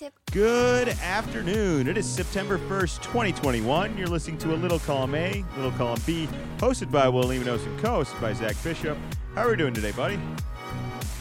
[0.00, 0.14] tip.
[0.32, 1.86] Good afternoon.
[1.86, 3.98] It is September 1st, 2021.
[3.98, 6.26] You're listening to a Little Column A, Little Column B,
[6.56, 8.96] hosted by Will Lemonos and co-hosted by Zach Bishop.
[9.34, 10.16] How are we doing today, buddy?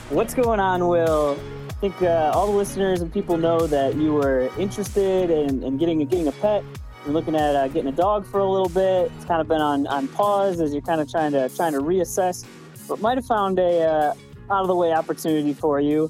[0.09, 1.37] What's going on, Will?
[1.69, 5.77] I think uh, all the listeners and people know that you were interested in, in
[5.77, 6.63] getting getting a pet.
[7.03, 9.11] You're looking at uh, getting a dog for a little bit.
[9.17, 11.79] It's kind of been on, on pause as you're kind of trying to trying to
[11.79, 12.45] reassess,
[12.87, 14.13] but might have found a uh,
[14.51, 16.09] out of the way opportunity for you.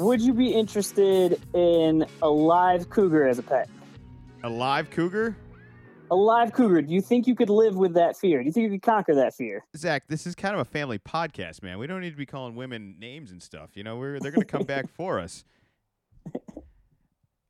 [0.00, 3.68] Would you be interested in a live cougar as a pet?
[4.44, 5.36] A live cougar?
[6.10, 6.80] A live cougar.
[6.80, 8.38] Do you think you could live with that fear?
[8.38, 9.62] Do you think you could conquer that fear?
[9.76, 11.78] Zach, this is kind of a family podcast, man.
[11.78, 13.72] We don't need to be calling women names and stuff.
[13.74, 15.44] You know, we're they're going to come back for us.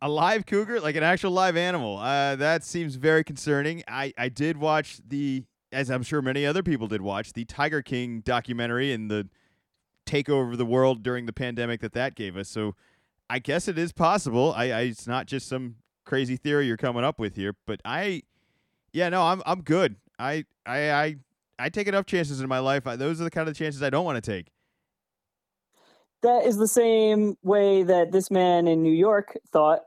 [0.03, 1.99] A live cougar, like an actual live animal.
[1.99, 3.85] Uh, that seems very concerning.
[3.87, 7.81] I, I did watch the, as I'm sure many other people did watch, the Tiger
[7.81, 9.29] King documentary and the
[10.11, 12.49] take over the world during the pandemic that that gave us.
[12.49, 12.75] So
[13.29, 14.53] I guess it is possible.
[14.57, 18.23] I, I it's not just some crazy theory you're coming up with here, but I,
[18.93, 19.97] yeah, no, I'm I'm good.
[20.19, 21.17] I I I,
[21.59, 22.87] I take enough chances in my life.
[22.87, 24.49] I, those are the kind of chances I don't want to take.
[26.23, 29.81] That is the same way that this man in New York thought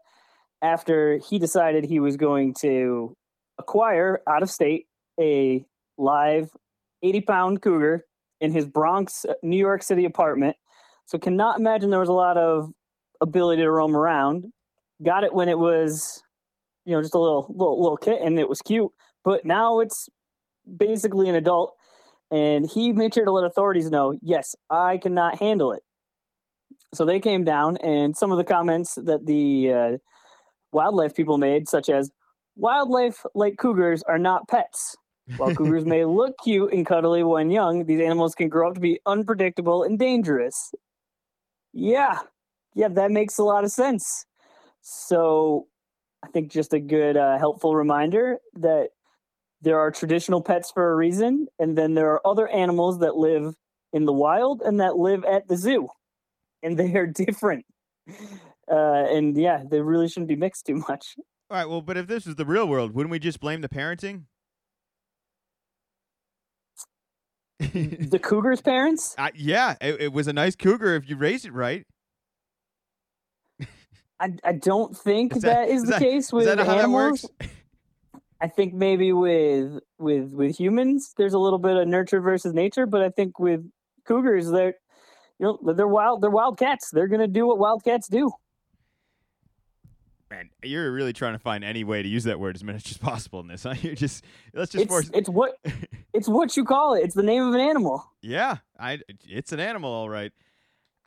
[0.62, 3.16] after he decided he was going to
[3.60, 4.88] acquire out of state
[5.20, 5.66] a
[5.98, 6.50] live
[7.04, 8.06] 80 pound cougar
[8.44, 10.58] in his Bronx, uh, New York City apartment.
[11.06, 12.72] So cannot imagine there was a lot of
[13.22, 14.52] ability to roam around.
[15.02, 16.22] Got it when it was,
[16.86, 18.38] you know, just a little little little kitten.
[18.38, 18.92] It was cute,
[19.24, 20.10] but now it's
[20.78, 21.74] basically an adult.
[22.32, 25.84] And he made sure to let authorities know, yes, I cannot handle it.
[26.94, 29.98] So they came down, and some of the comments that the uh,
[30.72, 32.12] wildlife people made, such as
[32.56, 34.96] wildlife like cougars are not pets.
[35.38, 38.80] While cougars may look cute and cuddly when young, these animals can grow up to
[38.80, 40.74] be unpredictable and dangerous.
[41.74, 42.20] Yeah,
[42.76, 44.26] yeah, that makes a lot of sense.
[44.82, 45.68] So
[46.24, 48.90] I think just a good, uh, helpful reminder that
[49.62, 53.56] there are traditional pets for a reason, and then there are other animals that live
[53.94, 55.88] in the wild and that live at the zoo,
[56.62, 57.66] and they are different.
[58.70, 61.16] Uh, and yeah, they really shouldn't be mixed too much.
[61.50, 63.70] All right, well, but if this is the real world, wouldn't we just blame the
[63.70, 64.24] parenting?
[68.10, 69.16] the cougar's parents?
[69.18, 71.86] Uh, yeah, it, it was a nice cougar if you raised it right.
[74.20, 76.58] I, I don't think Is that that- is is the that- case Is with that
[76.60, 77.24] how that animals.
[77.40, 77.50] works?
[78.42, 82.86] I think maybe with with with humans, there's a little bit of nurture versus nature,
[82.86, 83.62] but I think with
[84.06, 84.74] cougars, they're
[85.40, 86.22] you know they're wild.
[86.22, 86.90] They're wild cats.
[86.92, 88.32] They're gonna do what wild cats do.
[90.34, 92.98] Man, you're really trying to find any way to use that word as much as
[92.98, 93.64] possible in this.
[93.64, 93.76] Huh?
[93.82, 94.24] You're just
[94.54, 95.12] let's just It's force.
[95.14, 95.58] it's what
[96.14, 97.02] it's what you call it.
[97.04, 98.04] It's the name of an animal.
[98.22, 99.00] Yeah, I
[99.30, 100.32] it's an animal, all right.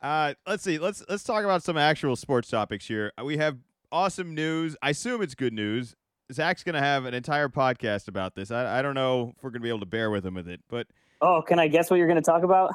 [0.01, 0.77] Uh, let's see.
[0.77, 3.11] Let's let's talk about some actual sports topics here.
[3.19, 3.57] Uh, We have
[3.91, 4.77] awesome news.
[4.81, 5.93] I assume it's good news.
[6.31, 8.49] Zach's gonna have an entire podcast about this.
[8.49, 10.61] I I don't know if we're gonna be able to bear with him with it,
[10.69, 10.87] but
[11.19, 12.73] Oh, can I guess what you're gonna talk about?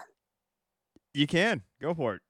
[1.14, 2.22] you can go for it.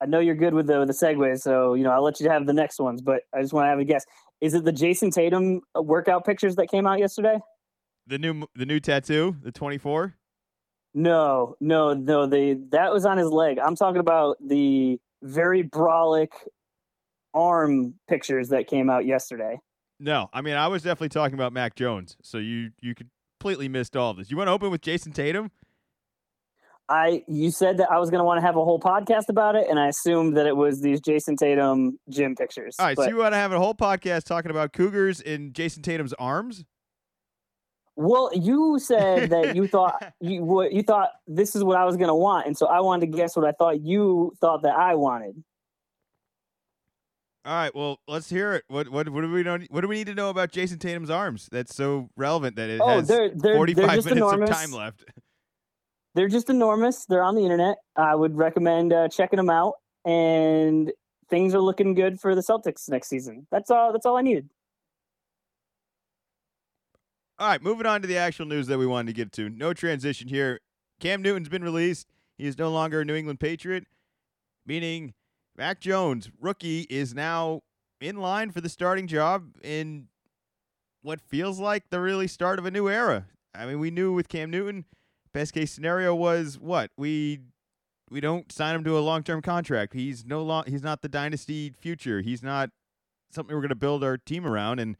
[0.00, 2.46] I know you're good with the the segues, so you know I'll let you have
[2.46, 3.02] the next ones.
[3.02, 4.04] But I just want to have a guess.
[4.40, 7.38] Is it the Jayson Tatum uh, workout pictures that came out yesterday?
[8.06, 10.16] The new the new tattoo, the 24.
[10.94, 12.26] No, no, no.
[12.26, 13.58] The that was on his leg.
[13.58, 16.30] I'm talking about the very brolic
[17.34, 19.60] arm pictures that came out yesterday.
[20.00, 22.16] No, I mean I was definitely talking about Mac Jones.
[22.22, 24.30] So you you completely missed all this.
[24.30, 25.50] You want to open with Jayson Tatum?
[26.90, 29.54] I you said that I was going to want to have a whole podcast about
[29.54, 32.74] it, and I assumed that it was these Jayson Tatum gym pictures.
[32.78, 35.52] All right, But- so you want to have a whole podcast talking about Cougars in
[35.52, 36.64] Jayson Tatum's arms?
[37.96, 41.96] well, you said that you thought you what you thought this is what I was
[41.96, 44.74] going to want, and so I wanted to guess what I thought you thought that
[44.76, 45.42] I wanted.
[47.44, 48.64] All right, well, let's hear it.
[48.68, 49.58] What what what do we know?
[49.70, 51.48] What do we need to know about Jayson Tatum's arms?
[51.50, 54.50] That's so relevant that it Oh, has they're they're 45 they're minutes enormous.
[54.50, 55.04] of time left.
[56.14, 57.06] they're just enormous.
[57.06, 57.78] They're on the internet.
[57.96, 59.74] I would recommend uh, checking them out.
[60.04, 60.92] And
[61.28, 63.46] things are looking good for the Celtics next season.
[63.50, 63.92] That's all.
[63.92, 64.48] That's all I needed.
[67.38, 69.48] All right, moving on to the actual news that we wanted to get to.
[69.48, 70.60] No transition here.
[71.00, 72.06] Cam Newton's been released.
[72.36, 73.86] He is no longer a New England Patriot,
[74.66, 75.14] meaning
[75.56, 77.62] Mac Jones, rookie, is now
[78.00, 80.08] in line for the starting job in
[81.02, 83.26] what feels like the really start of a new era.
[83.54, 84.84] I mean, we knew with Cam Newton,
[85.32, 87.40] best case scenario was what we
[88.10, 89.94] we don't sign him to a long term contract.
[89.94, 90.64] He's no long.
[90.66, 92.20] He's not the dynasty future.
[92.20, 92.70] He's not
[93.30, 94.80] something we're going to build our team around.
[94.80, 94.96] And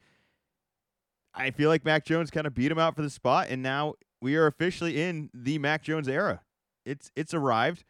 [1.33, 3.95] I feel like Mac Jones kind of beat him out for the spot, and now
[4.21, 6.41] we are officially in the Mac Jones era.
[6.85, 7.83] It's it's arrived.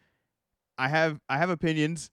[0.77, 2.09] I have I have opinions.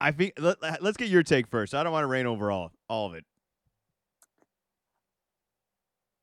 [0.00, 1.74] I think let, us get your take first.
[1.74, 3.24] I don't want to rain over all all of it.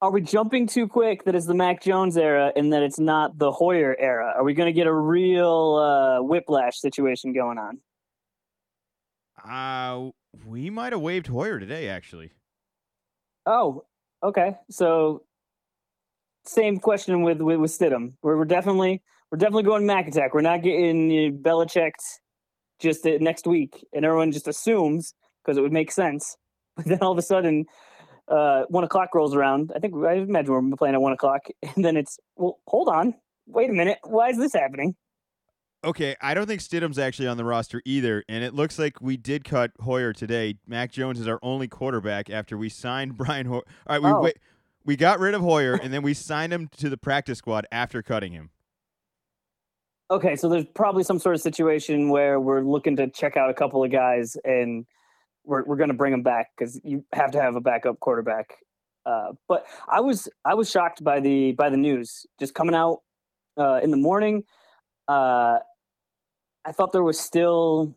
[0.02, 3.38] Are we jumping too quick that it's the Mac Jones era and that it's not
[3.38, 4.34] the Hoyer era?
[4.36, 7.80] Are we going to get a real uh, whiplash situation going on?
[9.48, 10.10] Uh,
[10.48, 12.32] we might have waived Hoyer today, actually.
[13.46, 13.84] Oh,
[14.24, 14.56] okay.
[14.72, 15.22] So
[16.46, 18.14] same question with with, with Stidham.
[18.24, 20.34] We're, we're definitely we're definitely going Mac attack.
[20.34, 21.92] We're not getting you know, Belichick
[22.80, 25.14] just next week, and everyone just assumes
[25.44, 26.38] because it would make sense.
[26.78, 27.66] But then all of a sudden,
[28.32, 29.72] uh, one o'clock rolls around.
[29.76, 33.14] I think I imagine we're playing at one o'clock, and then it's well, hold on,
[33.48, 34.96] wait a minute, why is this happening?
[35.84, 39.18] Okay, I don't think Stidham's actually on the roster either, and it looks like we
[39.18, 40.56] did cut Hoyer today.
[40.68, 43.64] Mac Jones is our only quarterback after we signed Brian Hoyer.
[43.88, 44.22] All right, we Oh.
[44.22, 44.38] wait,
[44.86, 48.02] we got rid of Hoyer, and then we signed him to the practice squad after
[48.04, 48.52] cutting him.
[50.12, 53.54] Okay, so there's probably some sort of situation where we're looking to check out a
[53.54, 54.86] couple of guys, and
[55.44, 58.58] we're we're going to bring them back because you have to have a backup quarterback.
[59.06, 63.00] Uh, but I was I was shocked by the by the news just coming out
[63.58, 64.44] uh, in the morning.
[65.08, 65.60] Uh,
[66.64, 67.96] I thought there was still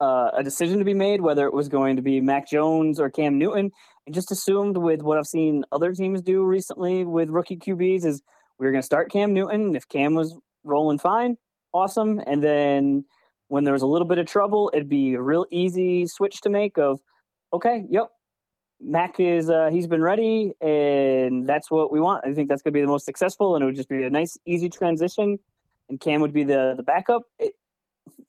[0.00, 3.10] uh, a decision to be made whether it was going to be Mac Jones or
[3.10, 3.70] Cam Newton.
[4.08, 8.22] I just assumed with what I've seen other teams do recently with rookie QBs is
[8.58, 9.76] we were going to start Cam Newton.
[9.76, 11.36] If Cam was rolling fine,
[11.72, 12.20] awesome.
[12.26, 13.04] And then
[13.52, 16.48] when there was a little bit of trouble, it'd be a real easy switch to
[16.48, 17.00] make of,
[17.52, 18.08] okay, yep,
[18.80, 22.24] Mac is uh, he's been ready, and that's what we want.
[22.24, 24.08] I think that's going to be the most successful, and it would just be a
[24.08, 25.38] nice, easy transition.
[25.90, 27.24] And Cam would be the the backup.
[27.38, 27.52] It,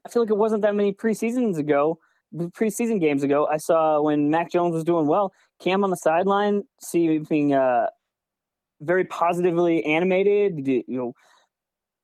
[0.05, 1.99] I feel like it wasn't that many preseasons ago,
[2.35, 3.47] preseason games ago.
[3.49, 5.31] I saw when Mac Jones was doing well,
[5.61, 7.87] Cam on the sideline, seeming uh,
[8.81, 10.67] very positively animated.
[10.67, 11.13] You know,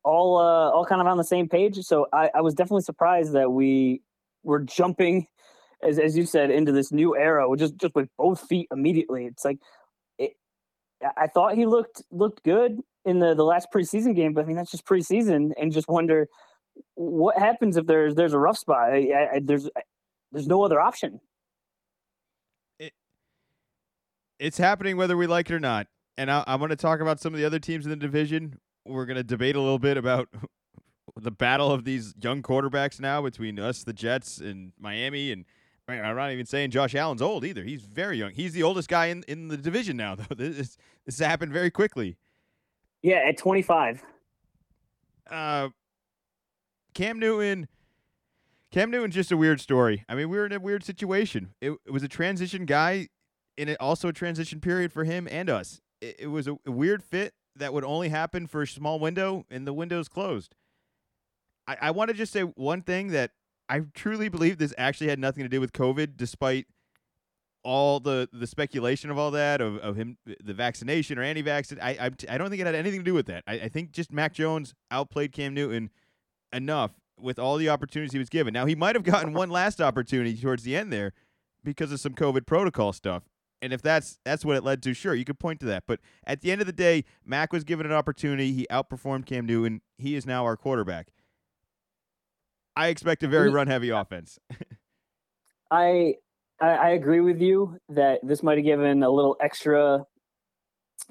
[0.03, 1.77] all uh, all kind of on the same page.
[1.79, 4.01] So I, I was definitely surprised that we
[4.43, 5.27] were jumping,
[5.83, 9.25] as as you said, into this new era, just just with both feet immediately.
[9.25, 9.59] It's like
[10.17, 10.33] it.
[11.17, 14.55] I thought he looked looked good in the the last preseason game, but I mean
[14.55, 16.27] that's just preseason, and just wonder
[16.95, 18.91] what happens if there's there's a rough spot.
[18.93, 19.69] I, I, there's
[20.31, 21.19] there's no other option.
[24.39, 25.87] It's happening whether we like it or not.
[26.17, 28.57] And I, I'm going to talk about some of the other teams in the division.
[28.85, 30.29] We're going to debate a little bit about
[31.15, 35.31] the battle of these young quarterbacks now between us, the Jets, and Miami.
[35.31, 35.45] And
[35.87, 37.63] man, I'm not even saying Josh Allen's old either.
[37.63, 38.31] He's very young.
[38.31, 40.35] He's the oldest guy in, in the division now, though.
[40.35, 42.17] This, this happened very quickly.
[43.01, 44.03] Yeah, at 25.
[45.29, 45.69] Uh,
[46.93, 47.67] Cam Newton.
[48.71, 50.05] Cam Newton's just a weird story.
[50.07, 51.53] I mean, we were in a weird situation.
[51.61, 53.09] It, it was a transition guy,
[53.57, 55.81] and it also a transition period for him and us.
[56.01, 59.45] It, it was a, a weird fit that would only happen for a small window,
[59.49, 60.55] and the window's closed.
[61.67, 63.31] I, I want to just say one thing that
[63.67, 66.65] I truly believe this actually had nothing to do with COVID, despite
[67.61, 71.77] all the, the speculation of all that of, of him the vaccination or anti-vaccine.
[71.81, 73.43] I, I I don't think it had anything to do with that.
[73.45, 75.89] I, I think just Mac Jones outplayed Cam Newton
[76.53, 78.53] enough with all the opportunities he was given.
[78.53, 81.11] Now he might have gotten one last opportunity towards the end there
[81.63, 83.23] because of some COVID protocol stuff.
[83.61, 85.83] And if that's that's what it led to, sure, you could point to that.
[85.85, 88.53] But at the end of the day, Mac was given an opportunity.
[88.53, 89.81] He outperformed Cam Newton.
[89.97, 91.07] He is now our quarterback.
[92.75, 94.39] I expect a very run heavy offense.
[95.71, 96.15] I,
[96.61, 100.05] I agree with you that this might have given a little extra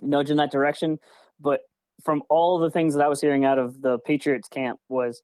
[0.00, 0.98] nudge in that direction,
[1.38, 1.60] but
[2.02, 5.22] from all the things that I was hearing out of the Patriots camp was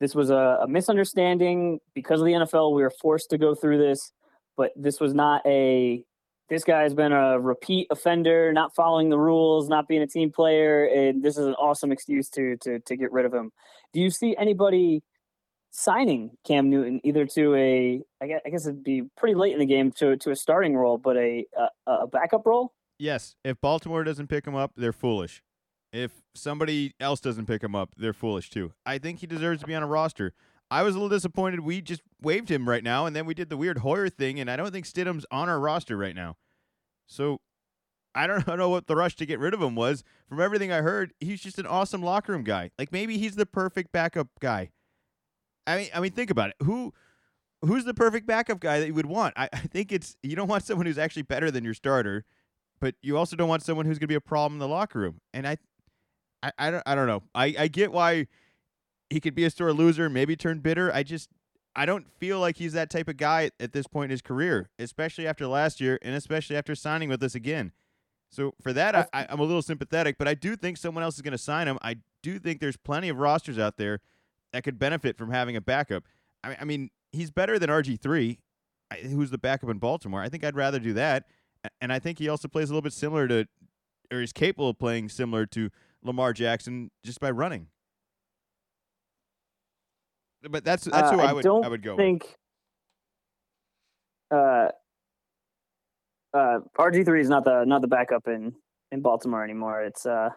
[0.00, 2.74] this was a, a misunderstanding because of the NFL.
[2.74, 4.12] We were forced to go through this,
[4.56, 6.04] but this was not a
[6.48, 10.84] this guy's been a repeat offender, not following the rules, not being a team player,
[10.84, 13.50] and this is an awesome excuse to to to get rid of him.
[13.92, 15.02] Do you see anybody
[15.70, 19.58] signing Cam Newton either to a I guess, I guess it'd be pretty late in
[19.58, 21.46] the game to to a starting role, but a
[21.86, 22.72] a, a backup role?
[22.98, 25.42] yes, if Baltimore doesn't pick him up, they're foolish.
[25.92, 28.72] If somebody else doesn't pick him up, they're foolish too.
[28.84, 30.32] I think he deserves to be on a roster.
[30.70, 33.48] I was a little disappointed we just waived him right now, and then we did
[33.48, 36.36] the weird Hoyer thing, and I don't think Stidham's on our roster right now.
[37.06, 37.40] So
[38.14, 40.04] I don't know what the rush to get rid of him was.
[40.28, 42.70] From everything I heard, he's just an awesome locker room guy.
[42.78, 44.70] Like maybe he's the perfect backup guy.
[45.66, 46.56] I mean, I mean, think about it.
[46.62, 46.92] Who,
[47.62, 49.34] who's the perfect backup guy that you would want?
[49.36, 52.24] I, I think it's you don't want someone who's actually better than your starter,
[52.80, 55.00] but you also don't want someone who's going to be a problem in the locker
[55.00, 55.20] room.
[55.32, 55.56] And I,
[56.42, 57.22] I, I don't, I don't know.
[57.34, 58.26] I, I get why
[59.14, 60.92] he could be a sore loser, maybe turn bitter.
[60.92, 61.30] I just,
[61.76, 64.70] I don't feel like he's that type of guy at this point in his career,
[64.76, 67.70] especially after last year and especially after signing with us again.
[68.28, 71.14] So for that, I, I, I'm a little sympathetic, but I do think someone else
[71.14, 71.78] is going to sign him.
[71.80, 74.00] I do think there's plenty of rosters out there
[74.52, 76.02] that could benefit from having a backup.
[76.42, 78.40] I, I mean, he's better than RG three,
[79.00, 80.22] who's the backup in Baltimore.
[80.22, 81.26] I think I'd rather do that,
[81.80, 83.46] and I think he also plays a little bit similar to,
[84.12, 85.70] or is capable of playing similar to
[86.02, 87.68] Lamar Jackson just by running.
[90.50, 91.92] But that's that's who Uh, I would don't I would go.
[91.92, 91.98] with.
[91.98, 92.36] think
[94.30, 94.68] uh,
[96.32, 98.52] uh, RG three is not the not the backup in
[98.92, 99.82] in Baltimore anymore.
[99.82, 100.30] It's uh,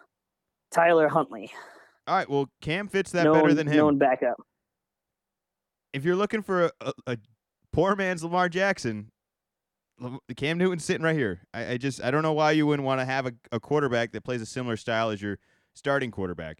[0.72, 1.52] Tyler Huntley,
[2.08, 3.78] All right, well, Cam fits that known, better than him.
[3.78, 4.38] known backup.
[5.94, 7.18] if you're looking for a, a, a
[7.72, 9.12] poor man's Lamar Jackson,
[10.36, 11.42] Cam Newton's sitting right here.
[11.54, 14.12] I, I just I don't know why you wouldn't want to have a, a quarterback
[14.12, 15.40] that plays a similar style as your
[15.74, 16.60] starting quarterback.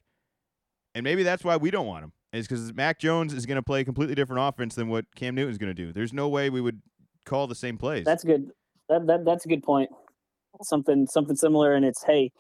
[0.96, 2.12] And maybe that's why we don't want him.
[2.38, 5.36] Is because Mac Jones is going to play a completely different offense than what Cam
[5.36, 5.92] Newton is going to do.
[5.92, 6.82] There's no way we would
[7.26, 8.06] call the same plays.
[8.06, 8.52] That's good.
[8.90, 9.90] That, that that's a good point.
[10.62, 12.32] Something something similar, and it's hey,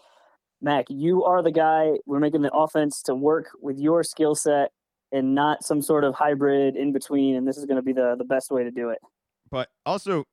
[0.61, 1.93] Mac, you are the guy.
[2.05, 4.71] We're making the offense to work with your skill set,
[5.11, 7.35] and not some sort of hybrid in between.
[7.35, 8.99] And this is going to be the the best way to do it.
[9.51, 10.23] but also,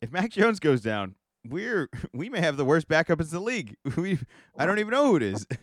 [0.00, 1.14] if Mac Jones goes down,
[1.48, 3.76] we're we may have the worst backup in the league.
[3.96, 4.18] We
[4.56, 5.46] I don't even know who it is.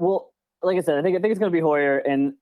[0.00, 2.34] Well, like I said, I think I think it's going to be Hoyer, and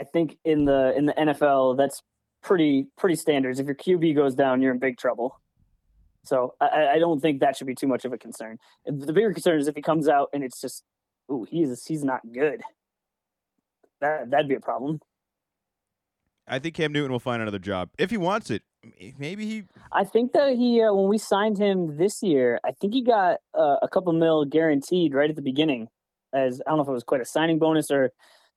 [0.00, 2.02] I think in the in the NFL that's
[2.42, 3.58] pretty pretty standards.
[3.58, 5.40] If your QB goes down, you're in big trouble.
[6.24, 8.58] So I- I, don't think that should be too much of a concern.
[8.86, 10.82] The bigger concern is if he comes out and it's just,
[11.30, 12.62] ooh, he's he's not good.
[14.00, 15.00] That that'd be a problem.
[16.46, 18.62] I think Cam Newton will find another job if he wants it.
[19.18, 22.92] Maybe he I think that he uh, when we signed him this year, I think
[22.92, 25.88] he got uh, a couple mil guaranteed right at the beginning.
[26.34, 28.10] As I don't know if it was quite a signing bonus or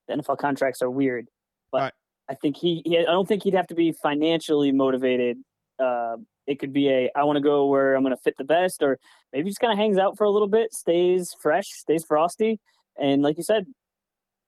[0.08, 1.28] the NFL contracts are weird,
[1.72, 1.94] but Right.
[2.30, 5.38] I think he, he I don't think he'd have to be financially motivated.
[5.80, 6.18] Uh,
[6.48, 8.82] it could be a I want to go where I'm going to fit the best,
[8.82, 8.98] or
[9.32, 12.60] maybe just kind of hangs out for a little bit, stays fresh, stays frosty,
[13.00, 13.66] and like you said,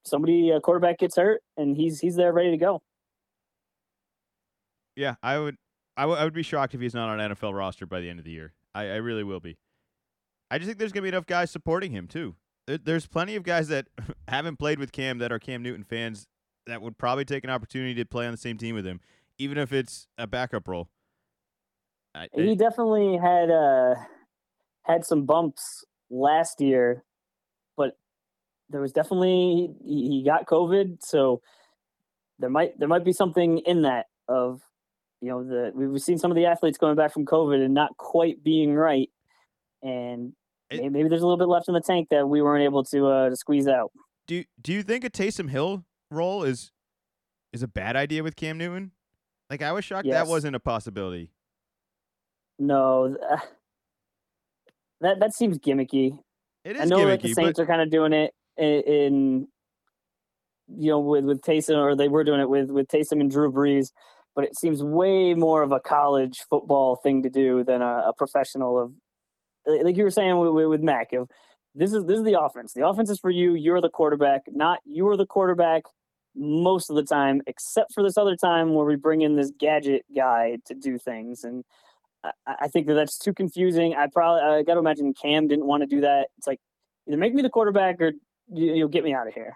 [0.06, 2.82] somebody a quarterback gets hurt and he's he's there ready to go.
[4.96, 5.56] Yeah, I would.
[5.98, 8.10] I would- I would be shocked if he's not on an NFL roster by the
[8.10, 8.54] end of the year.
[8.74, 9.58] I, I really will be.
[10.50, 12.36] I just think there's gonna be enough guys supporting him too.
[12.70, 13.88] There, there's plenty of guys that
[14.28, 16.28] haven't played with Cam that are Cam Newton fans
[16.68, 19.00] that would probably take an opportunity to play on the same team with him,
[19.40, 20.88] even if it's a backup role.
[22.14, 23.96] I, he definitely had uh
[24.84, 27.04] had some bumps last year,
[27.76, 27.98] but
[28.70, 31.42] there was definitely he, he got COVID, so
[32.38, 34.62] there might there might be something in that of
[35.22, 37.98] you know the we've seen some of the athletes going back from COVID and not
[37.98, 39.10] quite being right,
[39.82, 40.34] and
[40.70, 43.08] It- maybe, there's a little bit left in the tank that we weren't able to
[43.08, 43.92] uh, to squeeze out.
[44.28, 46.72] do do you think a Taysom Hill role is
[47.54, 48.92] is a bad idea with Cam Newton?
[49.50, 51.32] Like I was shocked that wasn't a possibility.
[52.60, 53.38] No, uh,
[55.02, 56.20] that that seems gimmicky.
[56.66, 59.48] It I is know that the Saints but are kind of doing it in, in
[60.78, 63.52] you know with with Taysom, or they were doing it with with Taysom and Drew
[63.52, 63.92] Brees,
[64.36, 68.14] but it seems way more of a college football thing to do than a, a
[68.16, 68.92] professional of
[69.84, 71.14] like you were saying with, with, Mac.
[71.14, 71.30] Of
[71.76, 72.74] this is this is the offense.
[72.74, 73.54] The offense is for you.
[73.54, 75.84] You're the quarterback, not you are the quarterback
[76.36, 80.06] most of the time, except for this other time where we bring in this gadget
[80.16, 81.64] guy to do things and.
[82.22, 83.96] I, I think that that's too confusing.
[83.96, 86.28] I probably I got to imagine Cam didn't want to do that.
[86.38, 86.60] It's like
[87.08, 88.12] either make me the quarterback or
[88.52, 89.56] you, you'll get me out of here.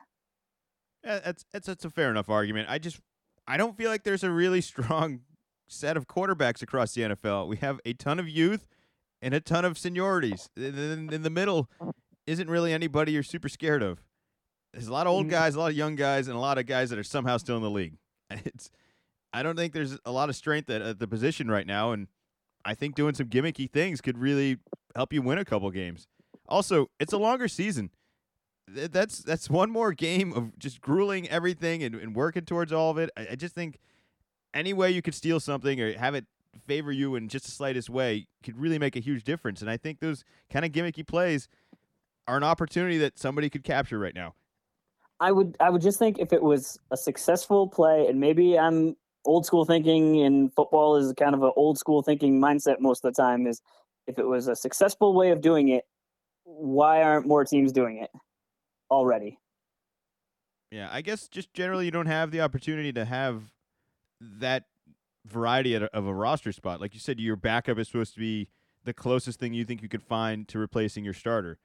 [1.04, 2.70] Yeah, that's that's that's a fair enough argument.
[2.70, 3.00] I just
[3.48, 5.22] I don't feel like there's a really strong
[5.68, 7.48] set of quarterbacks across the NFL.
[7.48, 8.68] We have a ton of youth
[9.24, 10.50] and a ton of seniorities.
[10.58, 11.70] In, in, the middle
[12.28, 14.04] isn't really anybody you're super scared of.
[14.74, 15.32] There's a lot of old Mhm.
[15.32, 17.58] guys, a lot of young guys, and a lot of guys that are somehow still
[17.58, 17.98] in the league.
[18.46, 18.70] It's
[19.32, 22.08] I don't think there's a lot of strength at, at the position right now, and
[22.64, 24.58] I think doing some gimmicky things could really
[24.96, 26.08] help you win a couple games.
[26.48, 27.90] Also, it's a longer season
[28.68, 32.98] that's that's one more game of just grueling everything and, and working towards all of
[32.98, 33.10] it.
[33.18, 33.80] I, I just think
[34.54, 36.26] any way you could steal something or have it
[36.60, 39.62] favor you in just the slightest way could really make a huge difference.
[39.62, 41.48] And I think those kind of gimmicky plays
[42.28, 44.36] are an opportunity that somebody could capture right now.
[45.20, 48.96] I would I would just think if it was a successful play, and maybe I'm
[49.26, 53.14] old school thinking, and football is kind of an old school thinking mindset most of
[53.14, 53.48] the time.
[53.48, 53.62] Is
[54.08, 55.86] if it was a successful way of doing it,
[56.44, 58.10] why aren't more teams doing it
[58.92, 59.40] already?
[60.72, 63.44] Yeah, I guess just generally you don't have the opportunity to have
[64.20, 64.66] that
[65.26, 66.82] variety of a roster spot.
[66.82, 68.48] Like you said, your backup is supposed to be
[68.84, 71.58] the closest thing you think you could find to replacing your starter.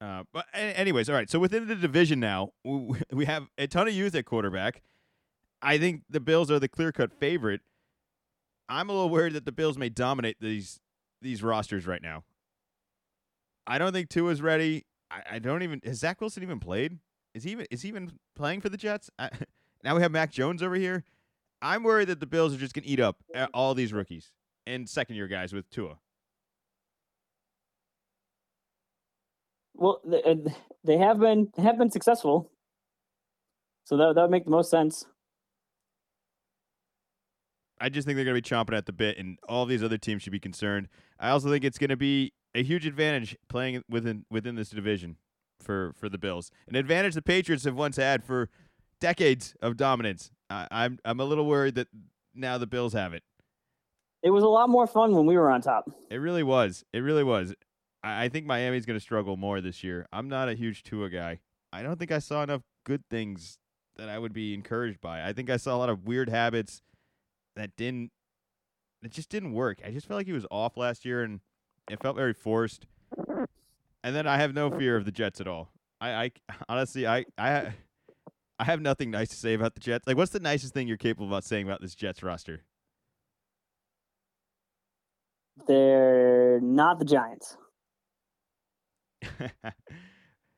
[0.00, 1.30] Uh, but anyways, all right.
[1.30, 4.82] So within the division now, we have a ton of youth at quarterback.
[5.62, 7.62] I think the Bills are the clear-cut favorite.
[8.68, 10.80] I'm a little worried that the Bills may dominate these
[11.22, 12.24] these rosters right now.
[13.66, 14.84] I don't think Tua's ready.
[15.10, 16.98] I, I don't even has Zach Wilson even played?
[17.34, 19.10] Is he even is he even playing for the Jets?
[19.18, 19.30] I,
[19.86, 21.04] Now we have Mac Jones over here.
[21.62, 24.30] I'm worried that the Bills are just going to eat up uh, all these rookies
[24.66, 25.98] and second year guys with Tua.
[29.74, 30.00] Well,
[30.84, 32.50] they have been have been successful,
[33.84, 35.04] so that that would make the most sense.
[37.78, 39.98] I just think they're going to be chomping at the bit, and all these other
[39.98, 40.88] teams should be concerned.
[41.20, 45.16] I also think it's going to be a huge advantage playing within within this division
[45.60, 48.48] for for the Bills, an advantage the Patriots have once had for
[48.98, 50.30] decades of dominance.
[50.50, 51.88] I, I'm I'm a little worried that
[52.34, 53.22] now the Bills have it.
[54.22, 55.90] It was a lot more fun when we were on top.
[56.10, 56.84] It really was.
[56.92, 57.54] It really was.
[58.02, 60.06] I, I think Miami's going to struggle more this year.
[60.12, 61.40] I'm not a huge Tua guy.
[61.72, 63.58] I don't think I saw enough good things
[63.96, 65.26] that I would be encouraged by.
[65.26, 66.82] I think I saw a lot of weird habits
[67.54, 68.10] that didn't.
[69.02, 69.78] It just didn't work.
[69.84, 71.40] I just felt like he was off last year, and
[71.90, 72.86] it felt very forced.
[74.02, 75.70] And then I have no fear of the Jets at all.
[76.00, 76.30] I, I
[76.68, 77.72] honestly, I, I,
[78.58, 80.06] I have nothing nice to say about the Jets.
[80.06, 82.62] Like, what's the nicest thing you're capable about saying about this Jets roster?
[85.66, 87.56] They're not the Giants.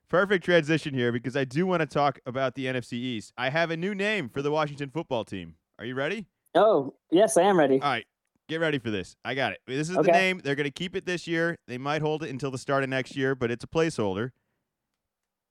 [0.09, 3.33] Perfect transition here because I do want to talk about the NFC East.
[3.37, 5.55] I have a new name for the Washington football team.
[5.78, 6.26] Are you ready?
[6.55, 7.81] Oh, yes, I am ready.
[7.81, 8.07] All right.
[8.49, 9.14] Get ready for this.
[9.25, 9.59] I got it.
[9.67, 10.11] This is okay.
[10.11, 10.40] the name.
[10.43, 11.59] They're going to keep it this year.
[11.67, 14.31] They might hold it until the start of next year, but it's a placeholder.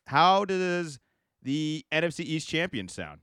[0.08, 1.00] How does
[1.48, 3.22] the NFC East champion sound?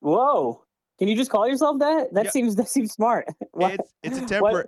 [0.00, 0.64] Whoa.
[0.98, 2.12] Can you just call yourself that?
[2.12, 2.32] That yep.
[2.32, 3.26] seems that seems smart.
[3.56, 4.66] it's, it's a temporary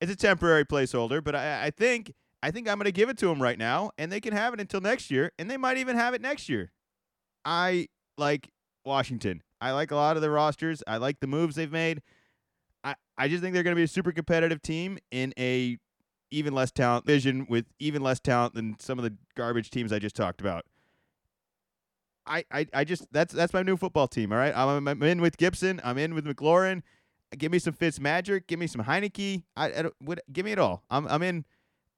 [0.00, 2.12] it's a temporary placeholder, but I, I think
[2.42, 4.54] I think I'm going to give it to them right now, and they can have
[4.54, 6.70] it until next year, and they might even have it next year.
[7.44, 7.88] I
[8.18, 8.50] like
[8.84, 9.42] Washington.
[9.60, 10.82] I like a lot of the rosters.
[10.86, 12.02] I like the moves they've made.
[12.84, 15.78] I, I just think they're going to be a super competitive team in a
[16.30, 19.98] even less talent vision with even less talent than some of the garbage teams I
[19.98, 20.66] just talked about.
[22.28, 24.32] I, I, I just that's that's my new football team.
[24.32, 25.80] All right, I'm, I'm in with Gibson.
[25.82, 26.82] I'm in with McLaurin.
[27.36, 28.46] Give me some Fitz Magic.
[28.46, 29.42] Give me some Heinicke.
[29.56, 30.84] I, I what, give me it all.
[30.90, 31.44] I'm I'm in.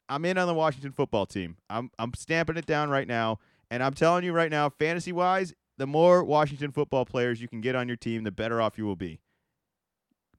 [0.08, 1.56] I'm in on the Washington football team.
[1.68, 3.38] I'm I'm stamping it down right now,
[3.70, 7.60] and I'm telling you right now, fantasy wise, the more Washington football players you can
[7.60, 9.20] get on your team, the better off you will be.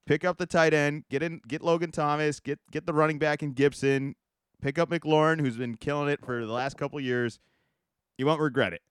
[0.05, 3.41] Pick up the tight end, get in, get Logan Thomas, get get the running back
[3.41, 4.15] in Gibson,
[4.61, 7.39] pick up McLaurin, who's been killing it for the last couple years.
[8.17, 8.81] You won't regret it.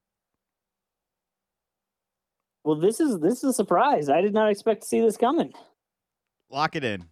[2.64, 4.09] Well, this is this is a surprise.
[4.09, 5.53] I did not expect to see this coming.
[6.51, 7.05] Lock it in.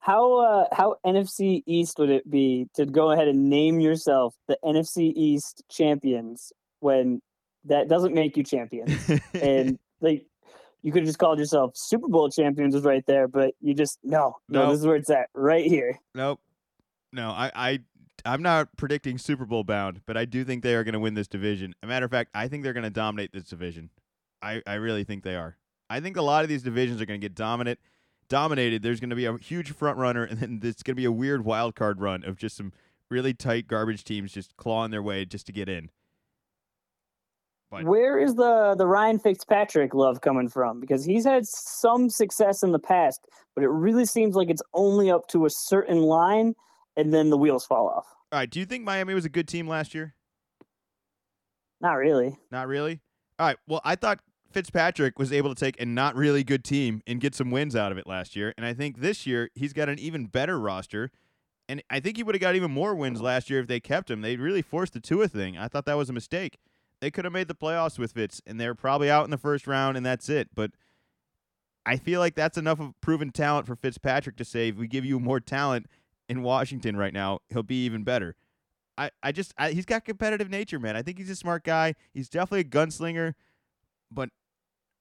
[0.00, 4.58] How uh, how NFC East would it be to go ahead and name yourself the
[4.64, 7.20] NFC East champions when
[7.64, 9.10] that doesn't make you champions?
[9.34, 10.26] and like
[10.82, 13.98] you could have just called yourself Super Bowl champions was right there, but you just
[14.04, 14.70] no, no, nope.
[14.70, 15.98] this is where it's at, right here.
[16.14, 16.38] Nope.
[17.10, 17.78] No, I, I
[18.26, 21.14] I'm not predicting Super Bowl bound, but I do think they are going to win
[21.14, 21.74] this division.
[21.82, 23.90] A matter of fact, I think they're going to dominate this division.
[24.44, 25.56] I, I really think they are.
[25.88, 27.78] I think a lot of these divisions are going to get dominant,
[28.28, 28.82] dominated.
[28.82, 31.12] There's going to be a huge front runner, and then there's going to be a
[31.12, 32.72] weird wild card run of just some
[33.10, 35.90] really tight garbage teams just clawing their way just to get in.
[37.70, 40.80] But where is the the Ryan Fitzpatrick love coming from?
[40.80, 45.10] Because he's had some success in the past, but it really seems like it's only
[45.10, 46.54] up to a certain line,
[46.96, 48.06] and then the wheels fall off.
[48.30, 48.50] All right.
[48.50, 50.14] Do you think Miami was a good team last year?
[51.80, 52.36] Not really.
[52.50, 53.00] Not really.
[53.38, 53.56] All right.
[53.66, 54.20] Well, I thought
[54.54, 57.92] Fitzpatrick was able to take a not really good team and get some wins out
[57.92, 58.54] of it last year.
[58.56, 61.10] And I think this year he's got an even better roster.
[61.68, 64.10] And I think he would have got even more wins last year if they kept
[64.10, 64.20] him.
[64.20, 65.58] They really forced the Tua thing.
[65.58, 66.58] I thought that was a mistake.
[67.00, 69.66] They could have made the playoffs with Fitz, and they're probably out in the first
[69.66, 70.48] round, and that's it.
[70.54, 70.70] But
[71.84, 75.04] I feel like that's enough of proven talent for Fitzpatrick to say if we give
[75.04, 75.86] you more talent
[76.28, 78.36] in Washington right now, he'll be even better.
[78.96, 80.96] I, I just I, he's got competitive nature, man.
[80.96, 81.94] I think he's a smart guy.
[82.12, 83.34] He's definitely a gunslinger,
[84.10, 84.30] but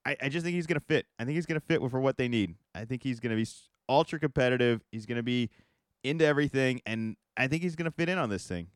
[0.05, 1.05] I, I just think he's going to fit.
[1.17, 2.55] I think he's going to fit for what they need.
[2.75, 3.49] I think he's going to be
[3.87, 4.81] ultra competitive.
[4.91, 5.49] He's going to be
[6.03, 8.67] into everything, and I think he's going to fit in on this thing.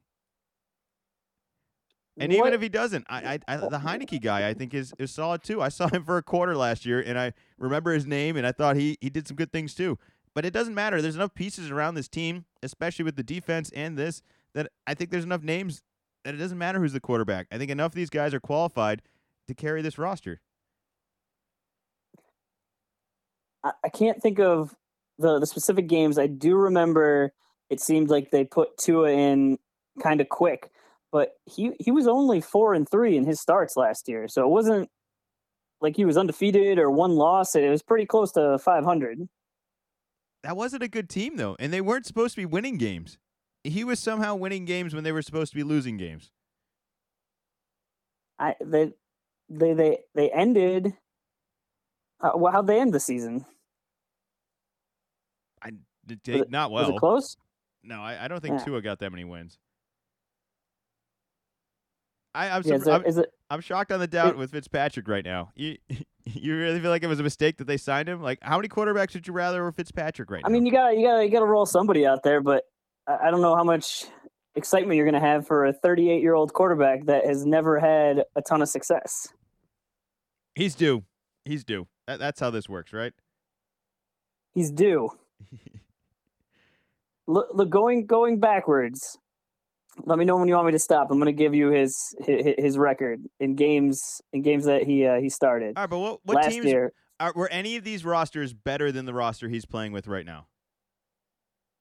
[2.20, 2.40] And what?
[2.40, 5.44] even if he doesn't, I, I, I, the Heinicke guy I think is is solid
[5.44, 5.62] too.
[5.62, 8.52] I saw him for a quarter last year, and I remember his name, and I
[8.52, 9.98] thought he he did some good things too.
[10.34, 11.02] But it doesn't matter.
[11.02, 14.22] There's enough pieces around this team, especially with the defense and this,
[14.54, 15.82] that I think there's enough names
[16.24, 17.48] that it doesn't matter who's the quarterback.
[17.52, 19.02] I think enough of these guys are qualified
[19.48, 20.42] to carry this roster.
[23.64, 24.76] I can't think of
[25.18, 26.18] the the specific games.
[26.18, 27.34] I do remember
[27.70, 29.58] it seemed like they put Tua in
[30.02, 30.72] kind of quick,
[31.12, 34.50] but he he was only four and three in his starts last year, so it
[34.50, 34.90] wasn't
[35.82, 37.56] like he was undefeated or one loss.
[37.56, 39.28] It was pretty close to five hundred.
[40.44, 43.18] That wasn't a good team though, and they weren't supposed to be winning games.
[43.64, 46.32] He was somehow winning games when they were supposed to be losing games.
[48.40, 48.94] I they
[49.50, 50.94] they they they ended.
[52.22, 53.46] Uh, well, how'd they end the season?
[55.62, 55.72] I
[56.06, 56.96] did Was it- not Was well.
[56.96, 57.38] it close?
[57.84, 58.66] No, I, I don't think Yeah.
[58.66, 59.58] Tua got that many wins.
[62.36, 63.34] I, I'm, Yeah, surp- is, there, I'm, it?
[63.50, 65.52] I'm shocked on the doubt with Fitzpatrick right now.
[65.58, 65.78] You
[66.42, 68.22] you really feel like it was a mistake that they signed him?
[68.22, 70.52] Like, how many quarterbacks would you rather over Fitzpatrick right I now?
[70.52, 72.66] I mean, you got you got you got to roll somebody out there, but
[73.08, 74.04] I, I don't know how much
[74.56, 78.26] excitement you're going to have for a 38 year old quarterback that has never had
[78.36, 79.30] a ton of success.
[80.56, 81.06] He's due.
[81.46, 81.88] He's due.
[82.08, 83.14] That, that's how this works, right?
[84.54, 85.10] He's due.
[87.30, 89.18] Look, look, going going backwards.
[90.06, 91.12] Let me know when you want me to stop.
[91.12, 95.06] I'm going to give you his, his his record in games in games that he
[95.06, 96.94] uh, he started All right, but what, what last teams year.
[97.20, 100.48] are, were any of these rosters better than the roster he's playing with right now?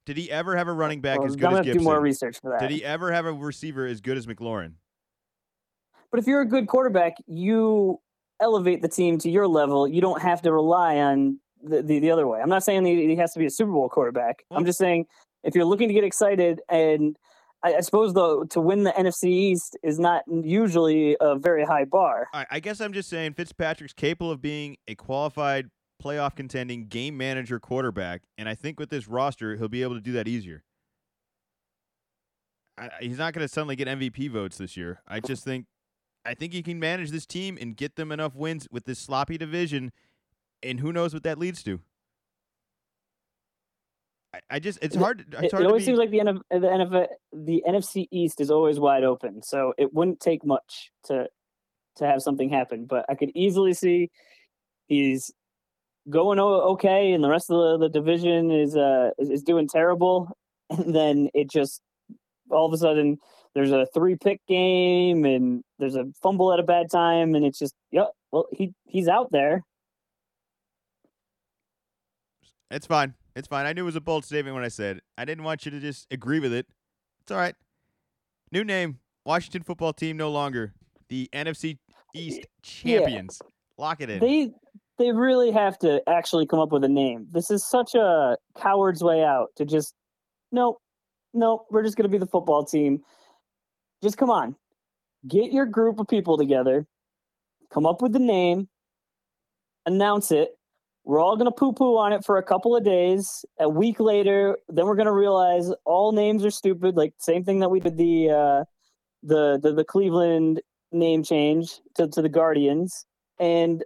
[0.05, 2.03] Did he ever have a running back Well, as good as to do more Gibson?
[2.03, 2.61] research for that.
[2.61, 4.73] Did he ever have a receiver as good as McLaurin?
[6.11, 8.01] But if you're a good quarterback, you
[8.40, 9.88] elevate the team to your level.
[9.88, 12.40] You don't have to rely on the, the, the other way.
[12.40, 14.44] I'm not saying that he has to be a Super Bowl quarterback.
[14.51, 14.66] I'm mm.
[14.66, 15.07] just saying
[15.42, 17.16] if you're looking to get excited, and
[17.62, 21.85] I, I suppose though to win the NFC East is not usually a very high
[21.85, 22.29] bar.
[22.35, 25.68] Right, I guess I'm just saying Fitzpatrick's capable of being a qualified
[26.03, 30.01] playoff contending game manager quarterback, and I think with this roster he'll be able to
[30.01, 30.62] do that easier.
[32.79, 35.01] I- he's not going to suddenly get MVP votes this year.
[35.07, 35.66] I just think,
[36.27, 39.39] I think he can manage this team and get them enough wins with this sloppy
[39.39, 39.93] division,
[40.62, 41.81] and who knows what that leads to.
[44.35, 45.21] I, I just, it's It- hard.
[45.21, 48.41] It's It, it hard to always be, seems like the NF, the the NFC East
[48.41, 51.29] is always wide open, so it wouldn't take much to
[51.97, 52.87] to have something happen.
[52.87, 54.11] But I could easily see
[54.89, 55.33] he's
[56.11, 60.37] going okay, and the rest of the, the division is uh is, is doing terrible,
[60.71, 61.81] and then it just
[62.51, 63.19] all of a sudden
[63.57, 67.59] there's a three pick game and there's a fumble at a bad time, and it's
[67.59, 68.11] just yep.
[68.31, 69.62] Well, he he's out there.
[72.71, 73.14] It's fine.
[73.35, 73.64] It's fine.
[73.64, 75.05] I knew it was a bold statement when I said it.
[75.16, 76.66] I didn't want you to just agree with it.
[77.23, 77.55] It's all right.
[78.53, 80.75] New name Washington football team no longer
[81.09, 81.79] the NFC
[82.14, 82.45] East Yeah.
[83.01, 83.40] champions.
[83.79, 84.21] Lock it in.
[84.21, 84.51] They
[84.99, 87.27] they really have to actually come up with a name.
[87.31, 89.95] This is such a coward's way out to just
[90.53, 90.77] nope,
[91.33, 93.03] nope, we're just gonna be the football team.
[94.03, 94.57] Just come on.
[95.27, 96.87] Get your group of people together,
[97.73, 98.69] come up with the name,
[99.87, 100.57] announce it.
[101.05, 103.45] We're all gonna poo-poo on it for a couple of days.
[103.61, 106.97] A week later, then we're gonna realize all names are stupid.
[106.97, 108.65] Like same thing that we did the uh,
[109.23, 110.61] the the, the Cleveland
[110.93, 113.07] name change to, to the Guardians.
[113.39, 113.85] And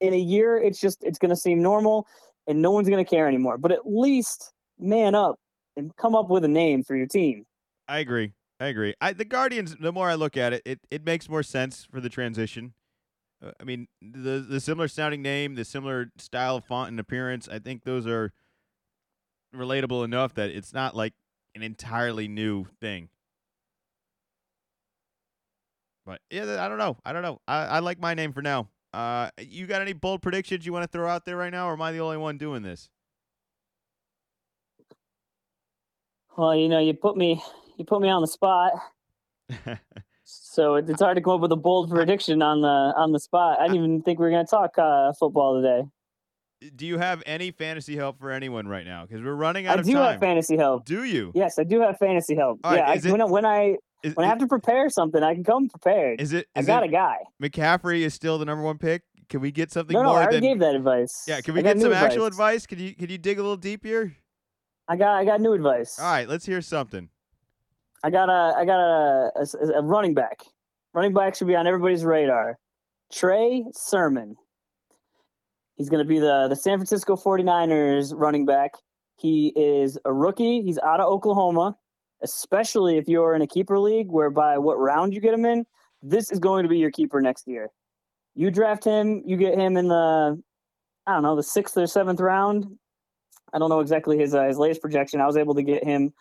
[0.00, 2.06] in a year, it's just it's gonna seem normal,
[2.46, 3.58] and no one's gonna care anymore.
[3.58, 5.38] But at least man up
[5.76, 7.44] and come up with a name for your team.
[7.88, 8.32] I agree.
[8.62, 8.94] I agree.
[9.00, 12.00] I, the Guardians, the more I look at it, it, it makes more sense for
[12.00, 12.74] the transition.
[13.44, 17.48] Uh, I mean, the the similar sounding name, the similar style of font and appearance,
[17.48, 18.32] I think those are
[19.52, 21.12] relatable enough that it's not like
[21.56, 23.08] an entirely new thing.
[26.06, 26.98] But yeah, I don't know.
[27.04, 27.40] I don't know.
[27.48, 28.68] I, I like my name for now.
[28.94, 31.72] Uh, you got any bold predictions you want to throw out there right now, or
[31.72, 32.90] am I the only one doing this?
[36.36, 37.42] Well, you know, you put me
[37.78, 38.72] you put me on the spot,
[40.24, 43.20] so it- it's hard to come up with a bold prediction on the on the
[43.20, 43.60] spot.
[43.60, 45.86] I didn't even think we were gonna talk uh, football today.
[46.76, 49.04] Do you have any fantasy help for anyone right now?
[49.04, 50.84] Because we're running out I of do have fantasy help.
[50.84, 51.32] do you?
[51.34, 52.60] Yes, I do have fantasy help.
[52.62, 54.88] All right, yeah, I, it- when, I, when I Is, when I have to prepare
[54.88, 56.20] something, I can come prepared.
[56.20, 57.16] is it I got it a guy.
[57.42, 59.02] McCaffrey is still the number one pick?
[59.28, 61.24] Can we get something No, no, more I already than gave that advice.
[61.26, 61.40] yeah?
[61.40, 62.64] Can we get some new actual advice?
[62.66, 64.14] Can you can you dig a little deep here?
[64.86, 65.98] I got I got new advice.
[65.98, 67.08] All right, let's hear something.
[68.02, 70.42] I got a I got a, a a running back.
[70.94, 72.58] Running back should be on everybody's radar.
[73.12, 74.36] Trey Sermon.
[75.76, 78.72] He's going to be the the San Francisco 49ers running back.
[79.16, 80.62] He is a rookie.
[80.62, 81.76] He's out of Oklahoma.
[82.24, 85.64] Especially if you're in a keeper league whereby what round you get him in,
[86.02, 87.68] this is going to be your keeper next year.
[88.36, 90.40] You draft him, you get him in the
[91.06, 92.66] I don't know, the 6th or 7th round.
[93.52, 95.20] I don't know exactly his uh, his latest projection.
[95.20, 96.12] I was able to get him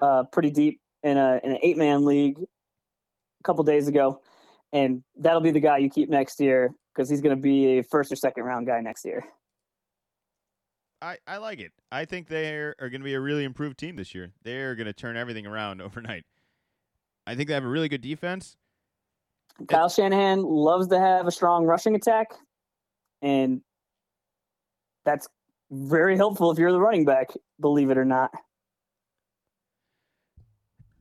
[0.00, 4.20] uh, pretty deep in a in an eight man league a couple days ago,
[4.72, 7.82] and that'll be the guy you keep next year because he's going to be a
[7.82, 9.24] first or second round guy next year.
[11.00, 11.72] I, I like it.
[11.92, 14.32] I think they are, are going to be a really improved team this year.
[14.42, 16.24] They're going to turn everything around overnight.
[17.26, 18.56] I think they have a really good defense.
[19.68, 22.28] Kyle Shanahan loves to have a strong rushing attack,
[23.22, 23.60] and
[25.04, 25.28] that's
[25.70, 27.28] very helpful if you're the running back.
[27.60, 28.30] Believe it or not.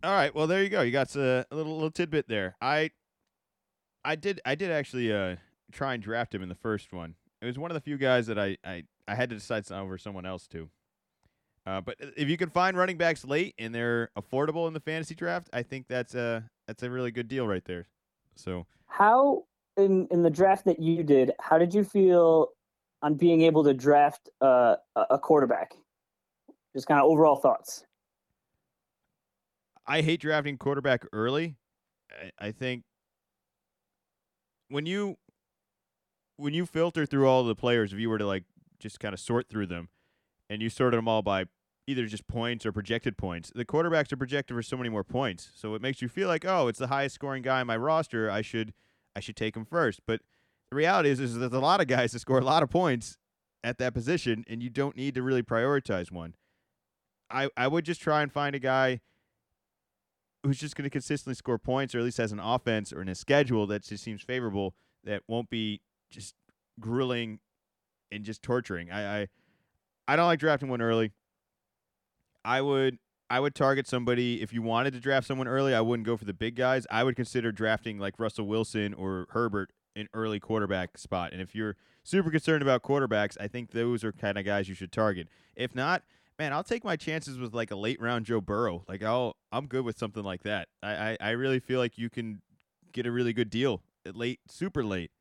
[0.07, 0.83] All right, well there you go.
[0.83, 2.55] You got a, a little little tidbit there.
[2.61, 2.91] I
[4.05, 5.35] I did I did actually uh
[5.73, 7.15] try and draft him in the first one.
[7.41, 9.97] It was one of the few guys that I I, I had to decide over
[9.97, 10.69] someone else too.
[11.65, 15.13] Uh, but if you can find running backs late and they're affordable in the fantasy
[15.13, 17.89] draft, I think that's a that's a really good deal right there.
[18.37, 19.43] So how
[19.75, 22.51] in in the draft that you did, how did you feel
[23.01, 25.73] on being able to draft uh, a quarterback?
[26.73, 27.83] Just kind of overall thoughts.
[29.87, 31.55] I hate drafting quarterback early.
[32.11, 32.83] I, I think
[34.69, 35.17] when you
[36.35, 38.43] when you filter through all the players, if you were to like
[38.79, 39.89] just kind of sort through them,
[40.49, 41.45] and you sorted them all by
[41.87, 43.51] either just points or projected points.
[43.55, 46.45] The quarterbacks are projected for so many more points, so it makes you feel like,
[46.45, 48.29] oh, it's the highest scoring guy in my roster.
[48.29, 48.73] I should
[49.15, 50.01] I should take him first.
[50.05, 50.21] But
[50.69, 53.17] the reality is, is there's a lot of guys that score a lot of points
[53.63, 56.35] at that position, and you don't need to really prioritize one.
[57.31, 58.99] I I would just try and find a guy
[60.43, 63.09] who's just going to consistently score points, or at least has an offense or in
[63.09, 66.35] a schedule that just seems favorable that won't be just
[66.79, 67.39] grueling
[68.11, 68.91] and just torturing.
[68.91, 69.27] I I,
[70.07, 71.11] I don't like drafting one early.
[72.45, 72.97] I would
[73.29, 75.73] I would target somebody if you wanted to draft someone early.
[75.75, 76.87] I wouldn't go for the big guys.
[76.89, 81.33] I would consider drafting like Russell Wilson or Herbert in early quarterback spot.
[81.33, 84.75] And if you're super concerned about quarterbacks, I think those are kind of guys you
[84.75, 85.27] should target.
[85.55, 86.03] If not,
[86.39, 88.83] man, I'll take my chances with like a late round Joe Burrow.
[88.87, 90.67] Like I'll I'm good with something like that.
[90.81, 92.41] I I, I really feel like you can
[92.91, 95.11] get a really good deal uh, late, super late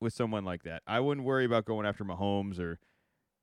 [0.00, 0.82] with someone like that.
[0.86, 2.78] I wouldn't worry about going after Mahomes or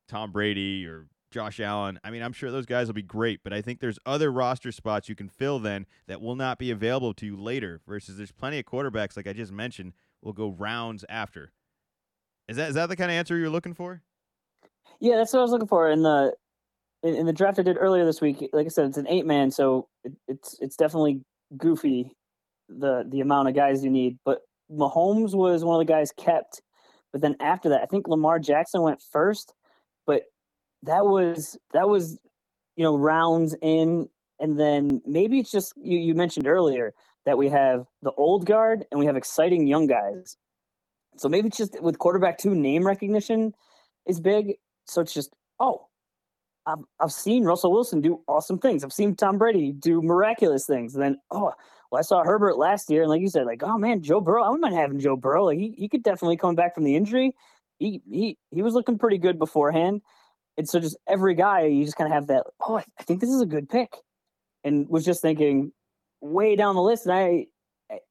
[0.07, 1.99] Tom Brady or Josh Allen.
[2.03, 4.71] I mean, I'm sure those guys will be great, but I think there's other roster
[4.71, 7.81] spots you can fill then that will not be available to you later.
[7.87, 11.51] Versus there's plenty of quarterbacks, like I just mentioned, will go rounds after.
[12.47, 14.01] Is that is that the kind of answer you're looking for?
[14.99, 16.33] Yeah, that's what I was looking for in the
[17.03, 18.49] in, in the draft I did earlier this week.
[18.53, 21.21] Like I said, it's an eight man, so it, it's it's definitely
[21.57, 22.15] goofy
[22.69, 24.17] the the amount of guys you need.
[24.25, 24.39] But
[24.71, 26.61] Mahomes was one of the guys kept.
[27.11, 29.53] But then after that, I think Lamar Jackson went first.
[30.05, 30.23] But
[30.83, 32.19] that was that was
[32.75, 34.09] you know rounds in
[34.39, 36.93] and then maybe it's just you, you mentioned earlier
[37.25, 40.37] that we have the old guard and we have exciting young guys
[41.17, 43.53] so maybe it's just with quarterback two name recognition
[44.07, 44.53] is big
[44.87, 45.85] so it's just oh
[46.65, 48.83] I've, I've seen russell wilson do awesome things.
[48.83, 50.95] I've seen tom brady do miraculous things.
[50.95, 51.53] And then oh
[51.91, 54.43] well i saw herbert last year and like you said like oh man joe burrow
[54.43, 55.45] i wouldn't mind having joe burrow.
[55.45, 57.33] Like he, he could definitely come back from the injury.
[57.79, 60.01] He, he he was looking pretty good beforehand.
[60.57, 63.29] And so just every guy, you just kind of have that, oh, I think this
[63.29, 63.95] is a good pick.
[64.63, 65.71] And was just thinking
[66.19, 67.05] way down the list.
[67.05, 67.47] And I,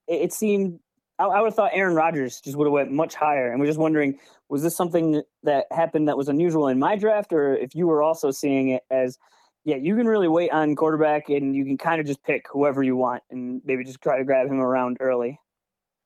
[0.09, 0.81] it seemed,
[1.21, 3.51] I, I would have thought Aaron Rodgers just would have went much higher.
[3.51, 7.33] And we're just wondering, was this something that happened that was unusual in my draft?
[7.33, 9.19] Or if you were also seeing it as,
[9.65, 12.83] yeah, you can really wait on quarterback and you can kind of just pick whoever
[12.83, 15.39] you want and maybe just try to grab him around early.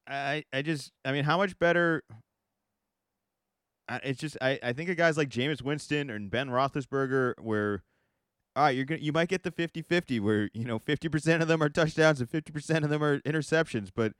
[0.07, 2.03] I, I just, I mean, how much better
[4.03, 7.83] it's just I, I think of guys like Jameis Winston and Ben Roethlisberger where
[8.57, 11.63] all right, you're gonna you might get the 50-50 where, you know, 50% of them
[11.63, 14.13] are touchdowns and 50% of them are interceptions, but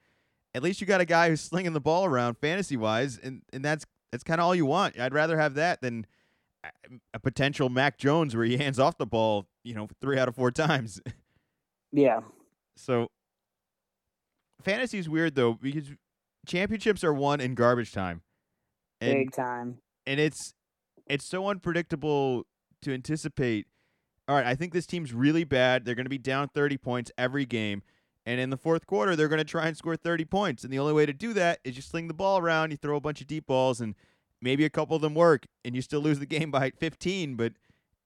[0.55, 3.85] at least you got a guy who's slinging the ball around fantasy-wise and and that's
[4.11, 4.97] that's kind of all you want.
[4.97, 6.07] I'd rather have that than
[7.13, 10.35] a potential Mac Jones where he hands off the ball, you know, 3 out of
[10.35, 11.01] 4 times.
[11.91, 12.21] Yeah.
[12.75, 13.07] So
[14.61, 15.91] fantasy is weird though because
[16.45, 18.21] championships are won in garbage time.
[18.99, 19.77] And, Big time.
[20.05, 20.53] And it's
[21.07, 22.47] it's so unpredictable
[22.81, 23.67] to anticipate.
[24.27, 25.85] All right, I think this team's really bad.
[25.85, 27.81] They're going to be down 30 points every game.
[28.25, 30.63] And in the fourth quarter, they're going to try and score 30 points.
[30.63, 32.95] And the only way to do that is you sling the ball around, you throw
[32.95, 33.93] a bunch of deep balls, and
[34.41, 37.35] maybe a couple of them work, and you still lose the game by 15.
[37.35, 37.53] But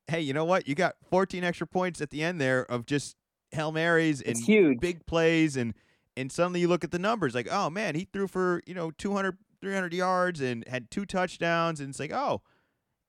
[0.07, 0.67] hey, you know what?
[0.67, 3.15] You got 14 extra points at the end there of just
[3.51, 4.35] Hail Marys and
[4.79, 5.55] big plays.
[5.55, 5.73] And,
[6.17, 8.91] and suddenly you look at the numbers like, oh, man, he threw for, you know,
[8.91, 12.41] 200 300 yards and had two touchdowns, and it's like, oh,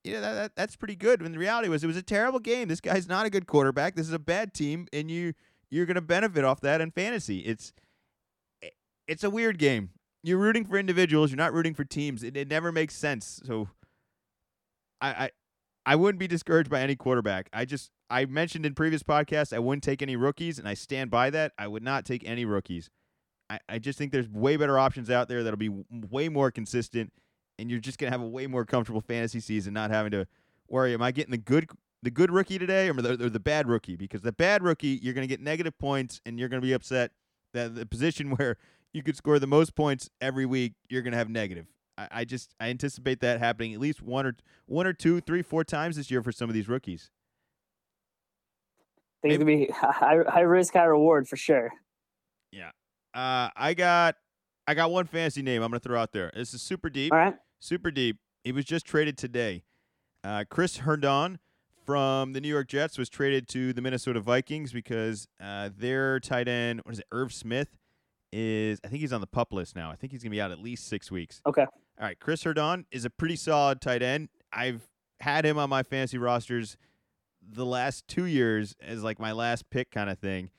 [0.04, 1.22] yeah, that, that, that's pretty good.
[1.22, 2.68] When the reality was, it was a terrible game.
[2.68, 3.94] This guy's not a good quarterback.
[3.94, 5.34] This is a bad team, and you
[5.70, 7.40] you're gonna benefit off that in fantasy.
[7.40, 7.72] It's
[9.06, 9.90] it's a weird game.
[10.22, 11.30] You're rooting for individuals.
[11.30, 12.22] You're not rooting for teams.
[12.22, 13.40] It, it never makes sense.
[13.44, 13.68] So,
[15.00, 15.30] I, I
[15.86, 17.48] I wouldn't be discouraged by any quarterback.
[17.52, 21.10] I just I mentioned in previous podcasts I wouldn't take any rookies, and I stand
[21.10, 21.52] by that.
[21.58, 22.90] I would not take any rookies.
[23.48, 26.50] I, I just think there's way better options out there that'll be w- way more
[26.50, 27.12] consistent,
[27.58, 30.26] and you're just gonna have a way more comfortable fantasy season, not having to
[30.68, 30.94] worry.
[30.94, 31.68] Am I getting the good
[32.02, 33.96] the good rookie today or the, or the bad rookie?
[33.96, 37.12] Because the bad rookie, you're gonna get negative points, and you're gonna be upset
[37.54, 38.56] that the position where
[38.92, 41.66] you could score the most points every week, you're gonna have negative.
[41.98, 44.36] I, I just I anticipate that happening at least one or
[44.66, 47.10] one or two, three, four times this year for some of these rookies.
[49.22, 51.70] Things to be high, high risk, high reward for sure.
[52.52, 52.70] Yeah,
[53.14, 54.16] uh, I got
[54.70, 56.30] I got one fantasy name I'm going to throw out there.
[56.32, 57.12] This is super deep.
[57.12, 57.34] All right.
[57.58, 58.18] Super deep.
[58.44, 59.64] He was just traded today.
[60.22, 61.40] Uh, Chris Herndon
[61.90, 66.46] from the New York Jets was traded to the Minnesota Vikings because uh, their tight
[66.46, 67.76] end, what is it, Irv Smith,
[68.32, 69.90] is I think he's on the pup list now.
[69.90, 71.42] I think he's going to be out at least six weeks.
[71.48, 71.62] Okay.
[71.62, 74.28] All right, Chris Herndon is a pretty solid tight end.
[74.52, 76.76] I've had him on my fantasy rosters
[77.42, 80.50] the last two years as like my last pick kind of thing.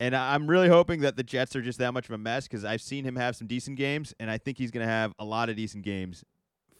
[0.00, 2.64] And I'm really hoping that the Jets are just that much of a mess because
[2.64, 5.24] I've seen him have some decent games, and I think he's going to have a
[5.24, 6.24] lot of decent games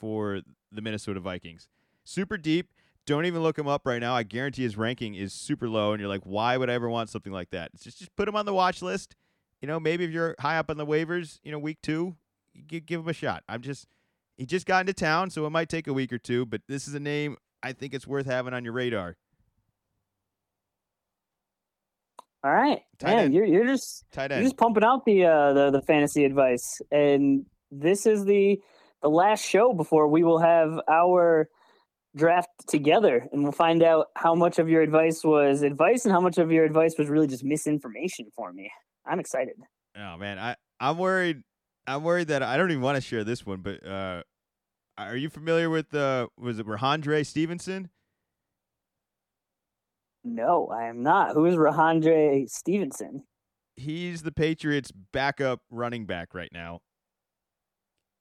[0.01, 0.41] for
[0.73, 1.69] the Minnesota Vikings.
[2.03, 2.71] Super deep.
[3.09, 4.15] Don't even look him up right now.
[4.15, 7.09] I guarantee his ranking is super low, and you're like, why would I ever want
[7.09, 7.71] something like that?
[7.73, 9.17] It's just just put him on the watch list.
[9.63, 12.17] You know, maybe if you're high up on the waivers, you know, week two,
[12.67, 13.45] give, give him a shot.
[13.49, 13.87] I'm just
[14.37, 16.87] he just got into town, so it might take a week or two, but this
[16.87, 19.17] is a name I think it's worth having on your radar.
[22.45, 23.35] All right, Tight man, end.
[23.35, 27.47] you're you're just Tight you're just pumping out the uh the, the fantasy advice, and
[27.71, 28.61] this is the
[29.01, 31.49] the last show before we will have our
[32.17, 36.21] draft together, and we'll find out how much of your advice was advice and how
[36.21, 38.71] much of your advice was really just misinformation for me.
[39.07, 39.55] I'm excited.
[39.97, 41.43] Oh man, I I'm worried.
[41.87, 43.61] I'm worried that I don't even want to share this one.
[43.61, 44.23] But uh,
[44.97, 47.91] are you familiar with uh was it Rahandre Stevenson?
[50.25, 51.33] No, I am not.
[51.33, 53.25] Who is Rahandre Stevenson?
[53.77, 56.81] He's the Patriots' backup running back right now.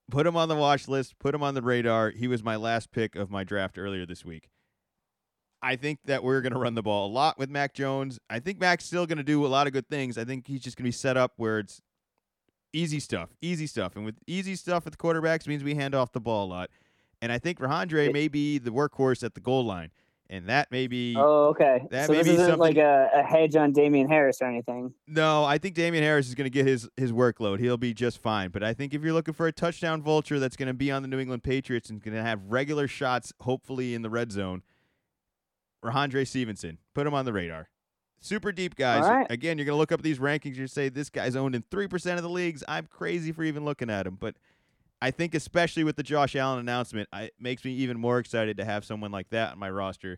[0.09, 1.19] Put him on the watch list.
[1.19, 2.11] Put him on the radar.
[2.11, 4.49] He was my last pick of my draft earlier this week.
[5.61, 8.19] I think that we're going to run the ball a lot with Mac Jones.
[8.29, 10.17] I think Mac's still going to do a lot of good things.
[10.17, 11.81] I think he's just going to be set up where it's
[12.73, 13.95] easy stuff, easy stuff.
[13.95, 16.69] And with easy stuff with quarterbacks means we hand off the ball a lot.
[17.21, 19.89] And I think Rahandre may be the workhorse at the goal line.
[20.29, 21.87] And that may be Oh, okay.
[21.89, 24.93] that so may this be isn't like a, a hedge on Damien Harris or anything.
[25.07, 27.59] No, I think Damien Harris is going to get his his workload.
[27.59, 28.49] He'll be just fine.
[28.49, 31.01] But I think if you're looking for a touchdown vulture that's going to be on
[31.01, 34.63] the New England Patriots and going to have regular shots, hopefully in the red zone,
[35.83, 37.69] Rahandre Stevenson, put him on the radar.
[38.19, 39.03] Super deep guys.
[39.03, 39.27] Right.
[39.29, 40.55] Again, you're going to look up these rankings.
[40.55, 42.63] You say this guy's owned in three percent of the leagues.
[42.67, 44.35] I'm crazy for even looking at him, but
[45.01, 48.57] I think especially with the Josh Allen announcement, I, it makes me even more excited
[48.57, 50.17] to have someone like that on my roster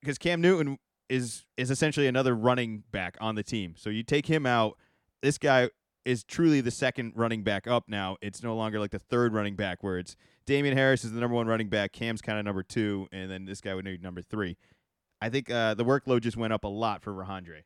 [0.00, 3.74] because Cam Newton is is essentially another running back on the team.
[3.76, 4.76] So you take him out,
[5.22, 5.70] this guy
[6.04, 8.16] is truly the second running back up now.
[8.20, 11.34] It's no longer like the third running back where it's Damien Harris is the number
[11.34, 14.22] one running back, Cam's kind of number two, and then this guy would need number
[14.22, 14.56] three.
[15.20, 17.62] I think uh, the workload just went up a lot for Rahandre.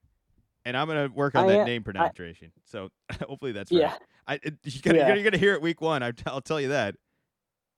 [0.64, 2.52] And I'm gonna work on I, that name pronunciation.
[2.64, 2.90] so
[3.28, 3.80] hopefully that's right.
[3.80, 3.94] Yeah.
[4.26, 5.14] I, you're, gonna, Yeah.
[5.14, 6.02] you're gonna hear it week one.
[6.02, 6.94] I, I'll tell you that.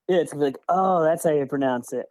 [0.07, 2.05] Yeah, it's like, oh, that's how you pronounce it.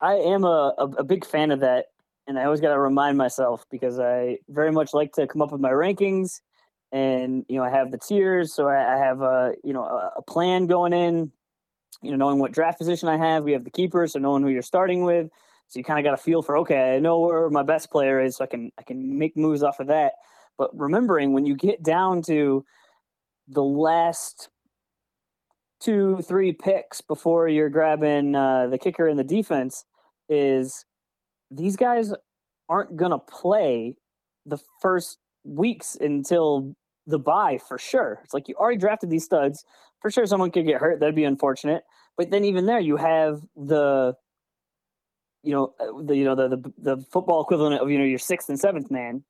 [0.00, 1.86] I am a, a, a big fan of that,
[2.26, 5.52] and I always got to remind myself because I very much like to come up
[5.52, 6.40] with my rankings,
[6.92, 10.12] and you know I have the tiers, so I, I have a you know a,
[10.16, 11.30] a plan going in,
[12.02, 13.44] you know knowing what draft position I have.
[13.44, 15.30] We have the keepers, so knowing who you're starting with,
[15.68, 18.20] so you kind of got a feel for okay, I know where my best player
[18.20, 20.14] is, so I can I can make moves off of that.
[20.58, 22.64] But remembering when you get down to
[23.48, 24.48] the last
[25.80, 29.84] two, three picks before you're grabbing uh, the kicker and the defense
[30.28, 30.84] is
[31.50, 32.12] these guys
[32.68, 33.94] aren't going to play
[34.46, 36.74] the first weeks until
[37.06, 38.20] the bye for sure.
[38.24, 39.64] It's like you already drafted these studs.
[40.00, 41.00] For sure, someone could get hurt.
[41.00, 41.84] That'd be unfortunate.
[42.16, 44.14] But then even there, you have the,
[45.42, 48.18] you know, uh, the you know the the, the football equivalent of you know your
[48.18, 49.22] sixth and seventh man.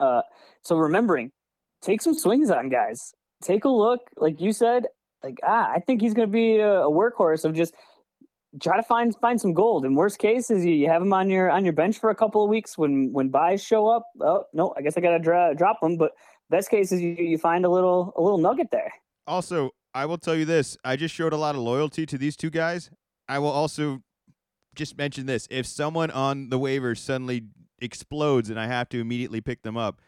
[0.00, 0.22] Uh,
[0.62, 1.30] so remembering,
[1.84, 3.14] take some swings on guys.
[3.42, 4.86] Take a look, like you said,
[5.22, 7.74] like ah, I think he's going to be a, a workhorse of just
[8.62, 9.84] try to find find some gold.
[9.84, 12.14] And worst case is you, you have him on your on your bench for a
[12.14, 14.06] couple of weeks when when buys show up.
[14.20, 15.96] Oh no, I guess I got to dra- drop him.
[15.96, 16.12] But
[16.50, 18.92] best case is you, you find a little a little nugget there.
[19.26, 22.36] Also, I will tell you this: I just showed a lot of loyalty to these
[22.36, 22.90] two guys.
[23.28, 24.02] I will also
[24.74, 27.44] just mention this: if someone on the waivers suddenly
[27.80, 30.00] explodes and I have to immediately pick them up,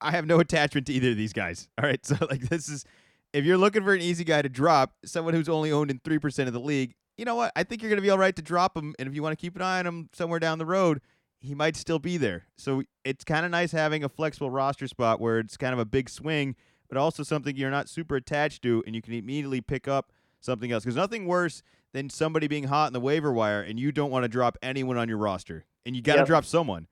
[0.00, 1.68] I have no attachment to either of these guys.
[1.82, 2.84] All right, so like this is
[3.32, 6.18] if you're looking for an easy guy to drop, someone who's only owned in three
[6.18, 7.52] percent of the league, you know what?
[7.56, 9.40] I think you're gonna be all right to drop him, and if you want to
[9.40, 11.00] keep an eye on him somewhere down the road,
[11.40, 12.46] he might still be there.
[12.56, 15.84] So it's kind of nice having a flexible roster spot where it's kind of a
[15.84, 16.56] big swing,
[16.88, 20.72] but also something you're not super attached to, and you can immediately pick up something
[20.72, 20.84] else.
[20.84, 24.24] Because nothing worse than somebody being hot in the waiver wire, and you don't want
[24.24, 26.26] to drop anyone on your roster, and you got to Yep.
[26.26, 26.86] drop someone.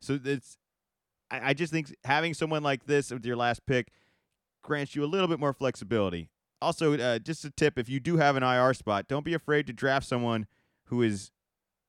[0.00, 0.57] So it's,
[1.30, 3.92] I, I just think having someone like this with your last pick
[4.62, 6.28] grants you a little bit more flexibility.
[6.60, 9.66] Also, uh, just a tip: if you do have an IR spot, don't be afraid
[9.66, 10.46] to draft someone
[10.84, 11.30] who is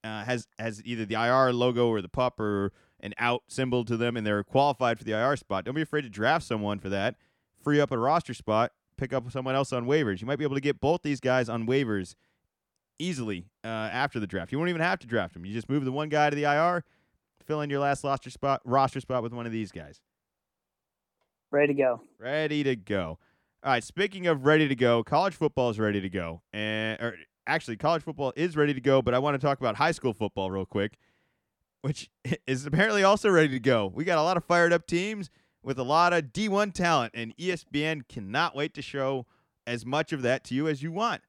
[0.04, 3.98] uh, has has either the IR logo or the pup or an out symbol to
[3.98, 5.66] them, and they're qualified for the IR spot.
[5.66, 7.16] Don't be afraid to draft someone for that.
[7.64, 8.72] Free up a roster spot.
[8.98, 10.22] pick up someone else on waivers.
[10.22, 12.16] You might be able to get both these guys on waivers
[13.00, 14.52] easily uh, after the draft.
[14.52, 15.46] You won't even have to draft them.
[15.46, 16.84] You just move the one guy to the IR,
[17.46, 20.02] fill in your last roster spot roster spot with one of these guys.
[21.52, 22.02] Ready to go.
[22.20, 23.18] Ready to go.
[23.64, 23.84] All right.
[23.84, 27.16] Speaking of ready to go, college football is ready to go, and or
[27.48, 29.02] actually, college football is ready to go.
[29.02, 30.98] But I want to talk about high school football real quick,
[31.82, 32.10] which
[32.48, 33.92] is apparently also ready to go.
[33.94, 35.30] We got a lot of fired up teams
[35.64, 39.26] with a lot of D1 talent, and ESPN cannot wait to show
[39.68, 41.22] as much of that to you as you want.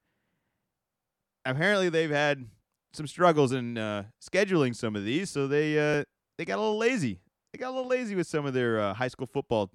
[1.45, 2.47] Apparently, they've had
[2.93, 6.05] some struggles in uh, scheduling some of these, so they uh,
[6.39, 7.21] they got a little lazy.
[7.53, 9.71] They got a little lazy with some of their uh, high school football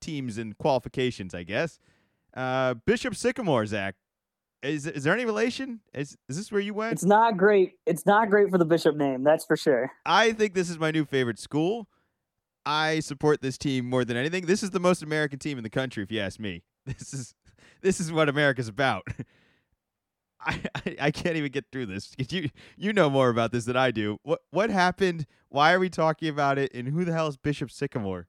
[0.00, 1.78] teams and qualifications, I guess.
[2.34, 3.94] Uh, Bishop Sycamore, Zach,
[4.62, 5.80] is is there any relation?
[5.92, 6.92] Is is this where you went?
[6.92, 7.72] It's not great.
[7.86, 9.90] It's not great for the Bishop name, that's for sure.
[10.06, 11.88] I think this is my new favorite school.
[12.64, 14.46] I support this team more than anything.
[14.46, 16.62] This is the most American team in the country, if you ask me.
[16.84, 17.34] This is
[17.80, 19.06] this is what America's about.
[20.46, 22.14] I, I, can't even get through this.
[22.30, 24.18] You you know more about this than I do.
[24.22, 25.26] What what happened?
[25.48, 26.72] Why are we talking about it?
[26.74, 28.26] And who the hell is Bishop Sycamore?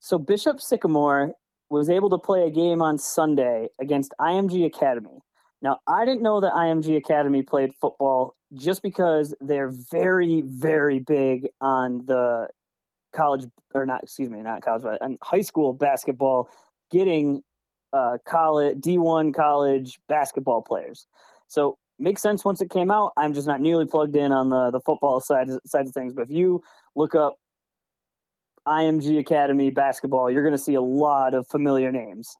[0.00, 1.32] So Bishop Sycamore
[1.68, 5.20] was able to play a game on Sunday against IMG Academy.
[5.62, 11.48] Now, I didn't know that IMG Academy played football just because they're very, very big
[11.60, 12.48] on the
[13.14, 13.44] college,
[13.74, 16.48] or not, excuse me, not college, but on high school basketball,
[16.90, 17.42] getting
[17.92, 21.06] uh, college, D1 college basketball players.
[21.48, 23.12] So makes sense once it came out.
[23.16, 26.14] I'm just not nearly plugged in on the, the football side, side of things.
[26.14, 26.62] But if you
[26.94, 27.36] look up
[28.66, 32.36] IMG Academy basketball, you're going to see a lot of familiar names.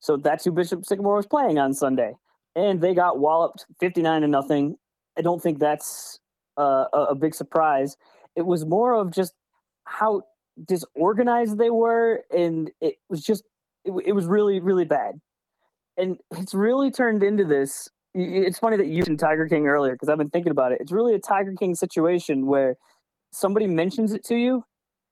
[0.00, 2.14] So that's who Bishop Sycamore was playing on Sunday,
[2.54, 4.76] and they got walloped 59 to nothing.
[5.18, 6.20] I don't think that's
[6.58, 7.96] uh, a, a big surprise.
[8.36, 9.34] It was more of just
[9.84, 10.22] how
[10.64, 13.42] disorganized they were, and it was just
[13.86, 15.20] it, it was really really bad.
[15.96, 17.88] And it's really turned into this.
[18.14, 20.78] It's funny that you mentioned Tiger King earlier because I've been thinking about it.
[20.80, 22.76] It's really a Tiger King situation where
[23.32, 24.64] somebody mentions it to you,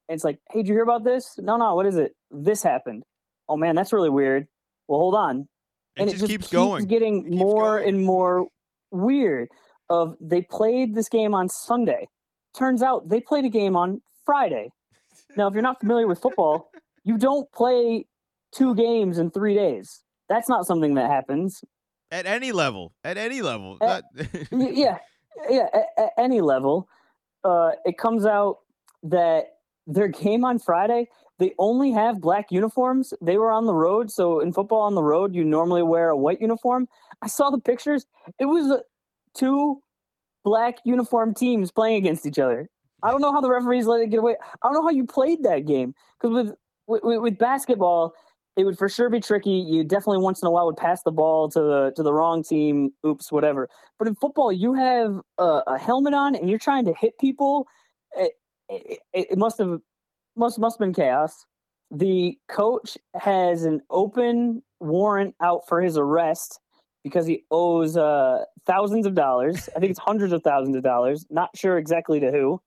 [0.09, 1.35] and it's like, "Hey, did you hear about this?
[1.39, 1.75] No, no.
[1.75, 2.13] What is it?
[2.31, 3.05] This happened.
[3.49, 4.47] Oh man, that's really weird.
[4.89, 5.49] Well, hold on."
[5.97, 6.87] It and just, it just keeps going.
[6.87, 7.89] getting keeps more going.
[7.89, 8.49] and more
[8.91, 9.49] weird.
[9.91, 12.09] Of they played this game on Sunday.
[12.57, 14.71] Turns out they played a game on Friday.
[15.37, 16.71] Now, if you're not familiar with football,
[17.05, 18.07] you don't play
[18.55, 20.03] two games in three days.
[20.29, 21.65] That's not something that happens.
[22.11, 22.93] At any level.
[23.03, 23.79] At any level.
[23.81, 24.33] Uh, Not-
[24.77, 24.99] yeah,
[25.51, 25.67] yeah.
[25.73, 26.89] At, at any level,
[27.43, 28.59] uh, it comes out
[29.03, 33.13] that their game on Friday they only have black uniforms.
[33.21, 36.17] They were on the road, so in football on the road, you normally wear a
[36.17, 36.89] white uniform.
[37.23, 38.07] I saw the pictures.
[38.39, 38.81] It was
[39.35, 39.83] two
[40.45, 42.69] black uniform teams playing against each other.
[43.03, 44.37] I don't know how the referees let it get away.
[44.63, 46.55] I don't know how you played that game because
[46.87, 48.15] with, with with basketball,
[48.57, 49.51] it would for sure be tricky.
[49.51, 52.43] You definitely once in a while would pass the ball to the to the wrong
[52.43, 52.93] team.
[53.07, 53.69] Oops, whatever.
[53.99, 57.67] But in football, you have a, a helmet on and you're trying to hit people.
[58.17, 58.33] It,
[58.69, 59.81] it, it must have
[60.37, 61.47] must must have been chaos.
[61.91, 66.61] The coach has an open warrant out for his arrest
[67.03, 69.69] because he owes uh, thousands of dollars.
[69.77, 71.27] I think it's hundreds of thousands of dollars.
[71.29, 72.61] Not sure exactly to who.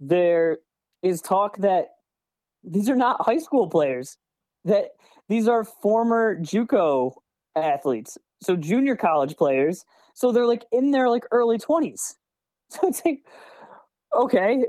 [0.00, 0.58] There
[1.02, 1.88] is talk that
[2.64, 4.16] these are not high school players.
[4.64, 4.90] That
[5.28, 7.12] these are former JUCO
[7.56, 9.84] athletes, so junior college players.
[10.14, 12.16] So they're like in their like early twenties.
[12.70, 13.20] So it's like,
[14.14, 14.62] okay,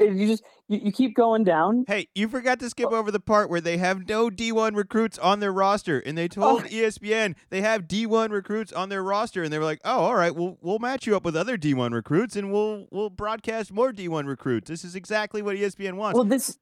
[0.00, 1.84] uh, you just you, you keep going down.
[1.88, 5.40] Hey, you forgot to skip over the part where they have no D1 recruits on
[5.40, 6.66] their roster, and they told Oh.
[6.68, 10.32] ESPN they have D1 recruits on their roster, and they were like, "Oh, all right,
[10.34, 14.26] we'll we'll match you up with other D1 recruits, and we'll we'll broadcast more D1
[14.26, 16.14] recruits." This is exactly what ESPN wants.
[16.14, 16.56] Well, this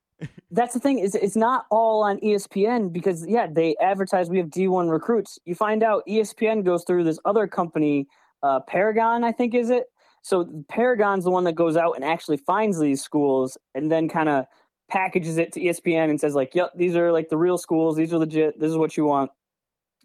[0.50, 4.48] that's the thing is it's not all on ESPN because yeah, they advertise we have
[4.48, 5.38] D1 recruits.
[5.44, 8.08] You find out ESPN goes through this other company,
[8.42, 9.86] uh, Paragon, I think is it.
[10.22, 14.28] So Paragon's the one that goes out and actually finds these schools and then kind
[14.28, 14.46] of
[14.90, 17.96] packages it to ESPN and says like, "Yep, these are like the real schools.
[17.96, 18.58] These are legit.
[18.58, 19.30] This is what you want."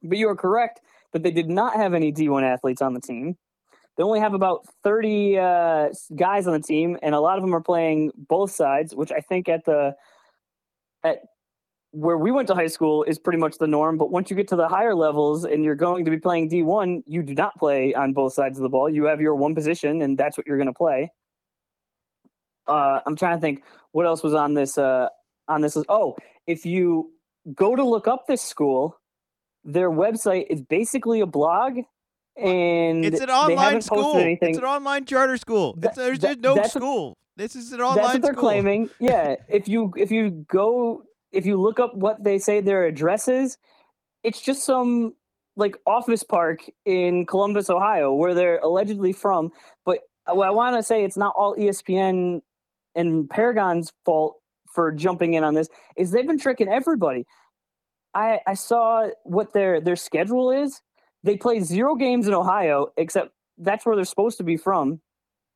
[0.03, 0.81] But you are correct
[1.13, 3.37] that they did not have any D1 athletes on the team.
[3.95, 7.53] They only have about 30 uh, guys on the team, and a lot of them
[7.53, 9.95] are playing both sides, which I think at the
[11.03, 11.19] at
[11.91, 13.97] where we went to high school is pretty much the norm.
[13.97, 17.03] But once you get to the higher levels and you're going to be playing D1,
[17.05, 18.89] you do not play on both sides of the ball.
[18.89, 21.11] You have your one position, and that's what you're going to play.
[22.67, 24.77] Uh, I'm trying to think what else was on this.
[24.77, 25.09] Uh,
[25.47, 26.15] on this is oh,
[26.47, 27.11] if you
[27.53, 28.97] go to look up this school,
[29.63, 31.79] their website is basically a blog,
[32.37, 34.17] and it's an online school.
[34.17, 34.49] Anything.
[34.49, 35.75] It's an online charter school.
[35.77, 37.17] That- it's, there's, that- no what- school.
[37.35, 37.97] this is an online.
[37.97, 38.49] That's what they're school.
[38.49, 38.89] claiming.
[38.99, 43.27] Yeah, if you if you go if you look up what they say their address
[43.27, 43.57] is,
[44.23, 45.13] it's just some
[45.55, 49.51] like office park in Columbus, Ohio, where they're allegedly from.
[49.85, 52.41] But uh, what I want to say it's not all ESPN
[52.95, 54.37] and Paragon's fault
[54.73, 57.25] for jumping in on this is they've been tricking everybody.
[58.15, 60.81] I I saw what their their schedule is.
[61.23, 64.99] They play zero games in Ohio, except that's where they're supposed to be from.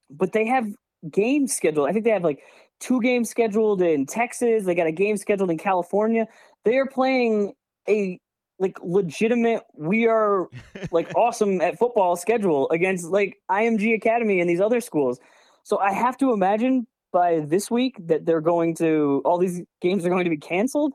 [0.09, 0.67] But they have
[1.11, 1.89] games scheduled.
[1.89, 2.41] I think they have like
[2.79, 4.65] two games scheduled in Texas.
[4.65, 6.27] They got a game scheduled in California.
[6.63, 7.53] They are playing
[7.89, 8.19] a
[8.59, 10.47] like legitimate we are
[10.91, 15.19] like awesome at football schedule against like IMG Academy and these other schools.
[15.63, 20.05] So I have to imagine by this week that they're going to all these games
[20.05, 20.93] are going to be canceled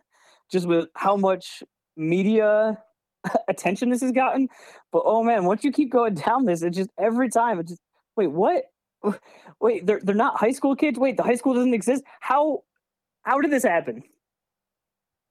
[0.51, 1.63] just with how much
[1.97, 2.79] media
[3.49, 4.49] attention this has gotten.
[4.91, 7.81] But oh man, once you keep going down this, it just every time it just
[8.17, 8.65] wait, what?
[9.61, 10.97] Wait, they're they're not high school kids?
[10.97, 12.05] Wait, the high school doesn't exist?
[12.21, 12.63] How
[13.23, 14.05] how did this happen?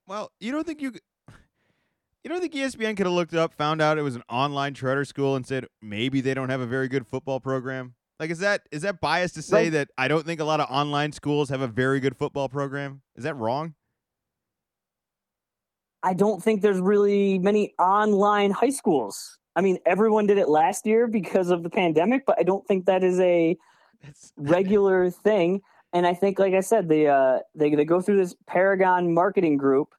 [0.06, 0.92] Well, you don't think you
[2.22, 5.04] you don't think ESPN could have looked up, found out it was an online charter
[5.04, 7.94] school, and said maybe they don't have a very good football program?
[8.20, 10.70] Like, is that is that biased to say that I don't think a lot of
[10.70, 13.02] online schools have a very good football program?
[13.16, 13.74] Is that wrong?
[16.02, 19.38] I don't think there's really many online high schools.
[19.54, 22.86] I mean, everyone did it last year because of the pandemic, but I don't think
[22.86, 23.56] that is a
[24.36, 25.60] regular thing.
[25.92, 29.58] And I think, like I said, they uh, they they go through this Paragon marketing
[29.58, 29.94] group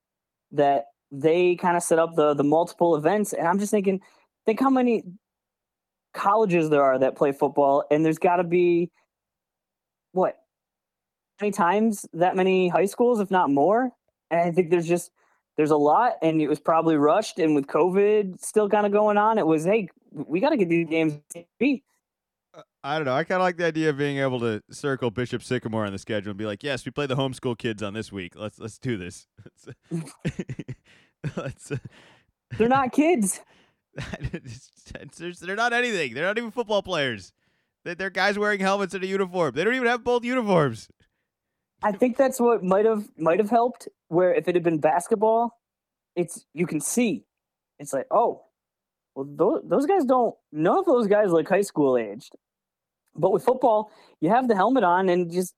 [0.52, 4.02] that they kind of set up the the multiple events, and I'm just thinking,
[4.46, 5.04] think how many
[6.14, 8.90] colleges there are that play football, and there's got to be
[10.14, 10.38] what
[11.40, 13.92] many times that many high schools, if not more.
[14.32, 15.12] And I think there's just
[15.58, 17.40] there's a lot, and it was probably rushed.
[17.40, 20.70] And with COVID still kind of going on, it was hey, we got to get
[20.70, 21.20] these games.
[21.62, 23.14] Uh, I don't know.
[23.14, 26.00] I kind of like the idea of being able to circle Bishop Sycamore on the
[26.00, 28.34] schedule and be like, "Yes, we play the homeschool kids on this week.
[28.36, 29.28] Let's let's do this."
[31.36, 31.78] let's, uh,
[32.58, 33.42] They're not kids.
[35.40, 36.14] they're not anything.
[36.14, 37.32] They're not even football players.
[37.84, 39.54] They're guys wearing helmets and a uniform.
[39.54, 40.88] They don't even have both uniforms.
[41.84, 43.90] I think that's what might have might have helped.
[44.08, 45.60] Where if it had been basketball,
[46.16, 47.26] it's you can see.
[47.80, 48.44] It's like oh,
[49.16, 50.36] well those those guys don't.
[50.52, 52.34] None of those guys look high school aged.
[53.16, 55.54] But with football, you have the helmet on and just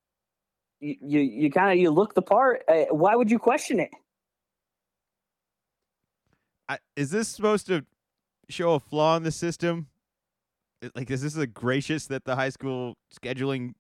[0.80, 2.64] you you, you kind of you look the part.
[2.68, 3.92] Uh, why would you question it?
[6.68, 7.86] I, is this supposed to
[8.50, 9.88] show a flaw in the system?
[10.96, 13.74] Like, is this a gracious that the high school scheduling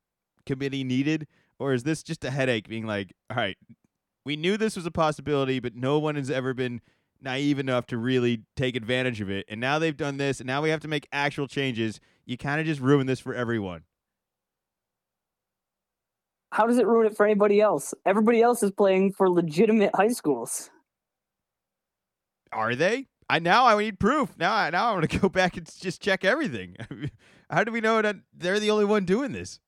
[0.45, 1.27] committee needed?
[1.60, 3.58] Or is this just a headache being like, all right,
[4.26, 6.82] we knew this was a possibility, but no one has ever been
[7.22, 9.45] naive enough to really take advantage of it.
[9.47, 11.99] And now they've done this, and now we have to make actual changes.
[12.26, 13.84] You kind of just ruin this for everyone.
[16.51, 17.93] How does it ruin it for anybody else?
[18.06, 20.70] Everybody else is playing for legitimate high schools.
[22.51, 23.08] Are they?
[23.30, 24.38] I now I need proof.
[24.38, 26.78] Now I now I want to go back and just check everything.
[27.49, 29.60] How do we know that they're the only one doing this?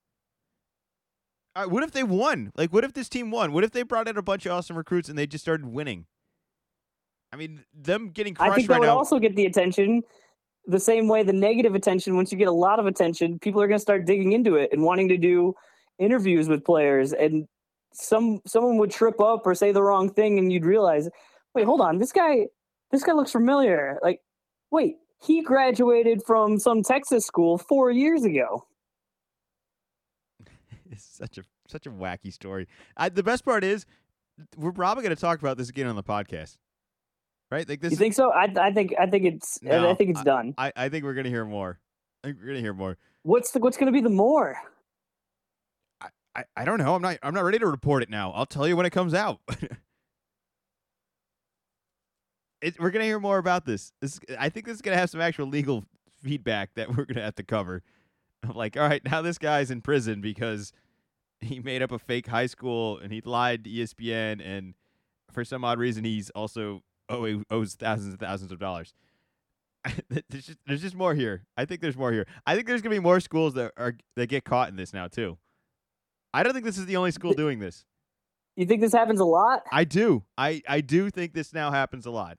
[1.57, 2.51] Right, what if they won?
[2.55, 3.51] Like, what if this team won?
[3.51, 6.05] What if they brought in a bunch of awesome recruits and they just started winning?
[7.33, 10.03] I mean, them getting crushed I think that right would now, also get the attention
[10.67, 12.15] the same way the negative attention.
[12.15, 14.69] Once you get a lot of attention, people are going to start digging into it
[14.71, 15.55] and wanting to do
[15.97, 17.13] interviews with players.
[17.13, 17.47] And
[17.93, 21.09] some someone would trip up or say the wrong thing, and you'd realize,
[21.55, 22.47] wait, hold on, this guy,
[22.91, 23.97] this guy looks familiar.
[24.03, 24.21] Like,
[24.71, 28.67] wait, he graduated from some Texas school four years ago.
[30.97, 32.67] It's such a such a wacky story.
[32.95, 33.85] I, the best part is
[34.55, 36.57] we're probably going to talk about this again on the podcast,
[37.51, 37.67] right?
[37.67, 37.91] Like this.
[37.91, 38.31] You think so?
[38.31, 40.53] I, I think I think it's No, I think it's done.
[40.57, 41.79] I, I think we're going to hear more.
[42.23, 42.97] I think we're going to hear more.
[43.23, 44.57] What's the what's going to be the more?
[46.35, 46.93] I, I don't know.
[46.95, 48.31] I'm not I'm not ready to report it now.
[48.31, 49.39] I'll tell you when it comes out.
[52.61, 53.91] it, we're gonna hear more about this.
[54.01, 54.19] this.
[54.37, 55.83] I think this is gonna have some actual legal
[56.23, 57.81] feedback that we're gonna have to cover.
[58.43, 60.71] I'm like, all right, now this guy's in prison because
[61.41, 64.73] he made up a fake high school and he lied to ESPN, and
[65.31, 68.93] for some odd reason, he's also owe, owes thousands and thousands of dollars.
[70.09, 71.45] there's, just, there's just more here.
[71.55, 72.25] I think there's more here.
[72.45, 75.07] I think there's gonna be more schools that are that get caught in this now
[75.07, 75.37] too.
[76.33, 77.85] I don't think this is the only school doing this.
[78.55, 79.63] You think this happens a lot?
[79.71, 80.23] I do.
[80.37, 82.37] I, I do think this now happens a lot.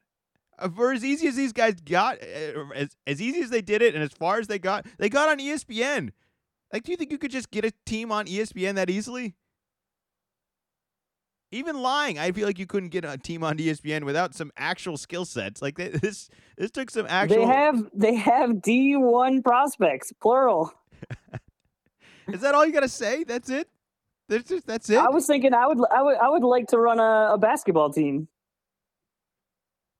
[0.58, 3.82] Uh, For as easy as these guys got, uh, as as easy as they did
[3.82, 6.10] it, and as far as they got, they got on ESPN.
[6.72, 9.36] Like, do you think you could just get a team on ESPN that easily?
[11.50, 14.98] Even lying, I feel like you couldn't get a team on ESPN without some actual
[14.98, 15.62] skill sets.
[15.62, 17.38] Like th- this, this took some actual.
[17.38, 20.70] They have they have D one prospects, plural.
[22.28, 23.24] Is that all you got to say?
[23.24, 23.68] That's it.
[24.28, 24.98] That's just that's it.
[24.98, 27.90] I was thinking I would I would I would like to run a, a basketball
[27.90, 28.28] team.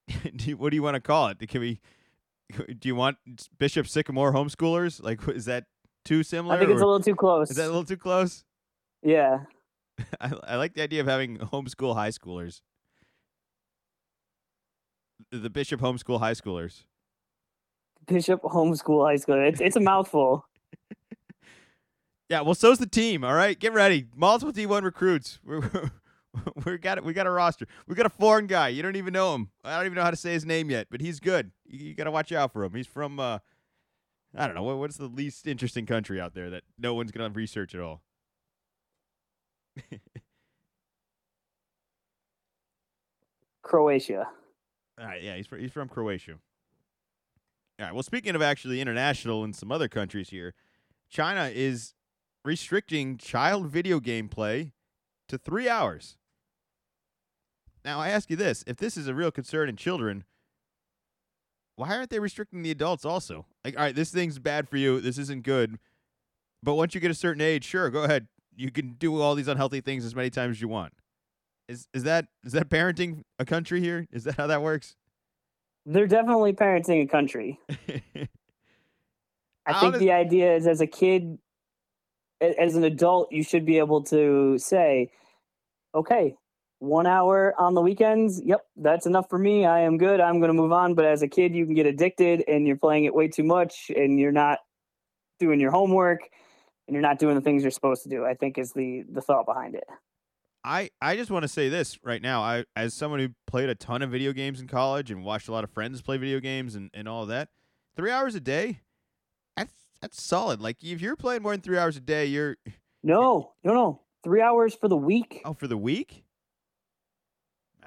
[0.37, 1.49] do you, what do you want to call it?
[1.49, 1.81] Can we?
[2.51, 3.19] Do you want
[3.59, 5.03] Bishop Sycamore homeschoolers?
[5.03, 5.64] Like, is that
[6.05, 6.55] too similar?
[6.55, 7.51] I think it's a little too close.
[7.51, 8.45] Is that a little too close?
[9.03, 9.41] yeah.
[10.21, 12.61] I, I like the idea of having homeschool high schoolers.
[15.33, 16.85] The Bishop homeschool high schoolers.
[18.07, 19.43] Bishop Homeschool High School.
[19.47, 20.45] It's it's a mouthful.
[22.31, 23.25] Yeah, well, so's the team.
[23.25, 24.05] All right, get ready.
[24.15, 25.39] Multiple D1 recruits.
[25.47, 27.05] We're, we're, we got it.
[27.05, 27.67] We got a roster.
[27.87, 28.69] We got a foreign guy.
[28.69, 29.49] You don't even know him.
[29.65, 31.53] I don't even know how to say his name yet, but he's good.
[31.65, 32.75] You, you got to watch out for him.
[32.75, 33.39] He's from uh,
[34.37, 37.31] I don't know what, what's the least interesting country out there that no one's gonna
[37.31, 38.03] research at all.
[43.62, 44.26] Croatia.
[44.99, 46.39] All right, yeah, he's fr- he's from Croatia.
[47.79, 47.95] All right.
[47.95, 50.55] Well, speaking of actually international and some other countries here,
[51.09, 51.95] China is
[52.45, 54.72] restricting child video game play
[55.29, 56.16] to three hours.
[57.85, 60.24] Now, I ask you this: if this is a real concern in children,
[61.79, 63.47] why aren't they restricting the adults also?
[63.64, 65.01] Like, all right, this thing's bad for you.
[65.01, 65.79] This isn't good.
[66.61, 68.26] But once you get a certain age, sure, go ahead.
[68.57, 70.93] You can do all these unhealthy things as many times as you want.
[71.68, 74.09] Is is that is that parenting a country here?
[74.11, 74.97] Is that how that works?
[75.87, 77.61] They're definitely parenting a country.
[79.66, 81.39] I think the idea is as a kid,
[82.41, 85.12] as an adult, you should be able to say,
[85.95, 86.35] okay,
[86.79, 88.41] one hour on the weekends.
[88.45, 89.66] Yep, that's enough for me.
[89.66, 90.20] I am good.
[90.20, 90.95] I'm going to move on.
[90.95, 93.91] But as a kid, you can get addicted and you're playing it way too much
[93.95, 94.61] and you're not
[95.39, 96.20] doing your homework
[96.87, 98.24] and you're not doing the things you're supposed to do.
[98.24, 99.85] I think is the the thought behind it.
[100.64, 102.43] I, I just want to say this right now.
[102.43, 105.53] I as someone who played a ton of video games in college and watched a
[105.53, 107.49] lot of friends play video games and, and all that,
[107.97, 108.81] three hours a day,
[109.57, 110.61] that's that's solid.
[110.61, 112.57] Like if you're playing more than three hours a day, you're
[113.03, 114.01] No, no, no.
[114.24, 115.43] Three hours for the week.
[115.45, 116.24] oh for the week.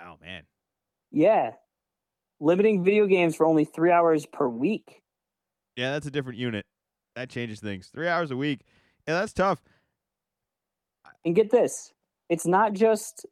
[0.05, 0.43] Oh man,
[1.11, 1.51] Yeah.
[2.39, 5.01] Limiting video games for only three hours per week.
[5.75, 6.65] yeah, that's a different unit.
[7.15, 7.89] That changes things.
[7.93, 8.61] Three hours a week,
[9.07, 9.61] yeah, that's tough.
[11.23, 11.91] And get this,
[12.29, 13.25] it's not just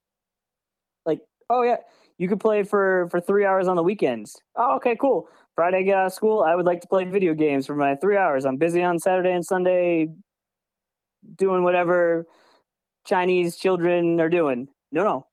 [1.05, 1.77] like, oh yeah,
[2.19, 4.35] you could play for for three hours on the weekends.
[4.55, 5.27] Oh, okay, cool.
[5.55, 7.95] Friday I get out of school, I would like to play video games for my
[7.95, 8.45] three hours.
[8.45, 10.09] I'm busy on Saturday and Sunday
[11.35, 12.25] doing whatever
[13.05, 14.67] Chinese children are doing.
[14.91, 15.25] No, no.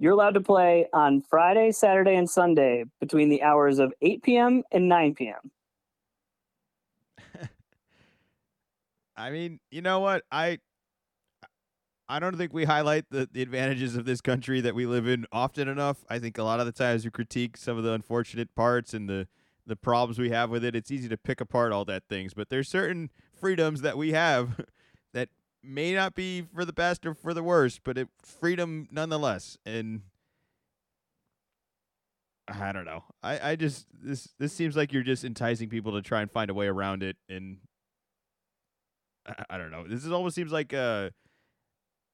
[0.00, 4.62] You're allowed to play on Friday, Saturday, and Sunday between the hours of 8 p.m.
[4.72, 5.50] and 9 p.m.
[9.16, 10.24] I mean, you know what?
[10.32, 10.58] I
[12.08, 15.26] I don't think we highlight the, the advantages of this country that we live in
[15.30, 15.98] often enough.
[16.08, 19.06] I think a lot of the times we critique some of the unfortunate parts and
[19.06, 19.28] the
[19.66, 20.74] the problems we have with it.
[20.74, 24.64] It's easy to pick apart all that things, but there's certain freedoms that we have
[25.62, 29.58] may not be for the best or for the worst, but it freedom nonetheless.
[29.66, 30.02] And
[32.48, 33.04] I don't know.
[33.22, 36.50] I, I just this this seems like you're just enticing people to try and find
[36.50, 37.58] a way around it and
[39.26, 39.86] I, I don't know.
[39.86, 41.10] This is almost seems like uh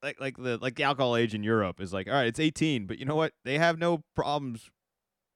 [0.02, 2.86] like like the like the alcohol age in Europe is like all right, it's 18,
[2.86, 3.32] but you know what?
[3.44, 4.70] They have no problems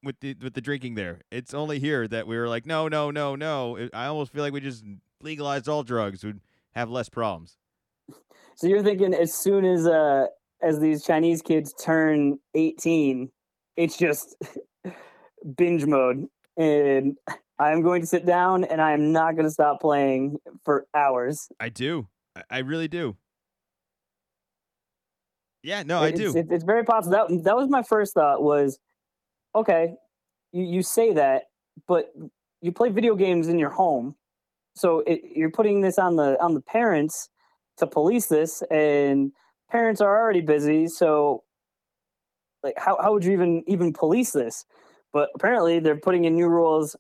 [0.03, 1.21] with the with the drinking there.
[1.31, 3.89] It's only here that we were like no, no, no, no.
[3.95, 4.85] I almost feel like we just
[5.23, 6.41] legalized all drugs would
[6.75, 7.57] have less problems.
[8.57, 10.27] So you're thinking as soon as uh
[10.63, 13.31] as these Chinese kids turn 18,
[13.77, 14.37] it's just
[15.57, 17.17] binge mode and
[17.59, 21.49] I'm going to sit down and I am not going to stop playing for hours.
[21.61, 22.09] I do.
[22.51, 23.17] I, really do.
[25.63, 26.35] Yeah, no, I do.
[26.35, 27.17] It's, it's very possible.
[27.17, 28.79] That that was my first thought was,
[29.55, 29.95] okay,
[30.53, 31.45] you, you say that,
[31.87, 32.13] but
[32.63, 34.15] you play video games in your home,
[34.75, 37.29] so it, you're putting this on the on the parents
[37.81, 39.33] to police this, and
[39.71, 40.89] parents are already busy.
[40.89, 41.45] So,
[42.63, 44.65] like, how how would you even even police this?
[45.13, 46.97] But apparently, they're putting in new rules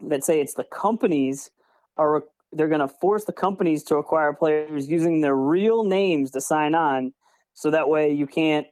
[0.00, 1.50] that say it's the companies
[1.96, 6.40] are they're going to force the companies to acquire players using their real names to
[6.40, 7.12] sign on
[7.54, 8.66] so that way you can't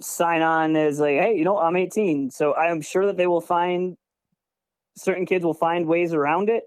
[0.00, 3.40] sign on as like hey you know i'm 18 so i'm sure that they will
[3.40, 3.96] find
[4.96, 6.64] certain kids will find ways around it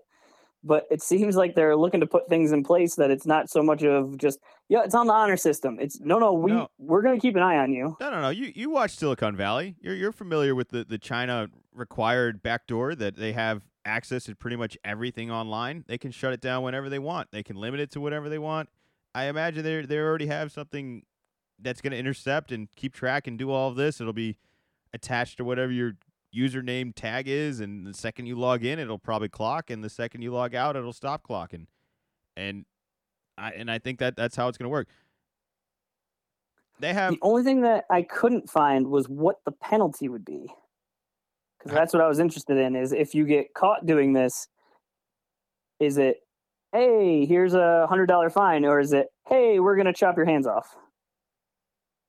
[0.68, 3.64] but it seems like they're looking to put things in place that it's not so
[3.64, 4.40] much of just
[4.70, 6.68] yeah it's on the honor system it's no no we No.
[6.78, 8.30] we're going to keep an eye on you No, no, no.
[8.30, 9.76] You you watch Silicon Valley.
[9.82, 14.58] You're you're familiar with the, the China required backdoor that they have access to pretty
[14.58, 15.86] much everything online.
[15.88, 17.32] They can shut it down whenever they want.
[17.32, 18.68] They can limit it to whatever they want.
[19.16, 21.04] I imagine they they already have something
[21.60, 24.00] that's going to intercept and keep track and do all of this.
[24.02, 24.38] It'll be
[24.94, 25.94] attached to whatever your
[26.36, 30.22] username tag is, and the second you log in, it'll probably clock, and the second
[30.22, 31.68] you log out, it'll stop clocking.
[32.36, 32.66] And
[33.38, 34.88] I, and I think that that's how it's going to work.
[36.80, 40.48] They have The only thing that I couldn't find was what the penalty would be.
[41.58, 44.48] Because that's what I was interested in is if you get caught doing this,
[45.80, 46.18] is it,
[46.72, 50.46] hey, here's a hundred dollar fine, or is it, hey, we're gonna chop your hands
[50.46, 50.76] off?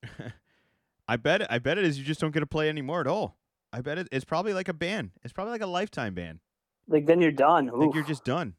[1.09, 3.38] I bet I bet it is you just don't get to play anymore at all.
[3.73, 5.12] I bet it, it's probably like a ban.
[5.23, 6.41] It's probably like a lifetime ban.
[6.89, 7.71] Like then you're done.
[7.71, 8.55] I think you're just done.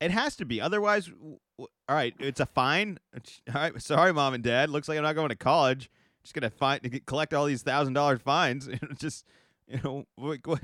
[0.00, 0.60] It has to be.
[0.60, 2.98] Otherwise, w- w- all right, it's a fine.
[3.14, 4.70] It's- All right, sorry, mom and dad.
[4.70, 5.90] Looks like I'm not going to college.
[6.22, 8.68] Just gonna find collect all these thousand dollar fines.
[8.98, 9.24] just
[9.66, 10.62] you know, what, what,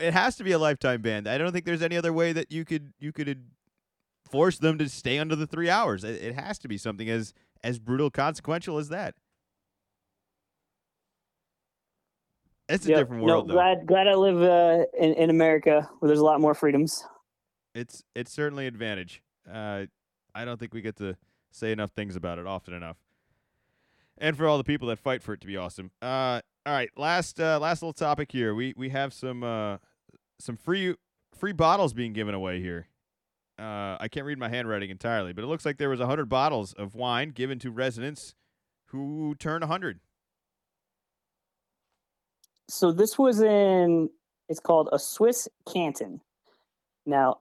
[0.00, 1.26] it has to be a lifetime ban.
[1.26, 3.44] I don't think there's any other way that you could you could
[4.30, 6.04] force them to stay under the three hours.
[6.04, 9.14] It, it has to be something as as brutal, consequential as that.
[12.68, 12.98] It's a Yep.
[12.98, 13.54] different No, world, though.
[13.54, 17.04] glad glad I live uh, in in America where there's a lot more freedoms.
[17.74, 19.22] it's it's certainly an advantage.
[19.50, 19.86] Uh,
[20.34, 21.16] I don't think we get to
[21.50, 22.98] say enough things about it often enough.
[24.18, 25.90] And for all the people that fight for it to be awesome.
[26.02, 28.54] Uh, all right, last uh, last little topic here.
[28.54, 29.78] We we have some uh,
[30.38, 30.94] some free
[31.34, 32.88] free bottles being given away here.
[33.58, 36.72] Uh, I can't read my handwriting entirely, but it looks like there was hundred bottles
[36.74, 38.34] of wine given to residents
[38.86, 40.00] who turned hundred.
[42.68, 44.10] So this was in
[44.48, 46.20] it's called a Swiss canton.
[47.06, 47.38] Now,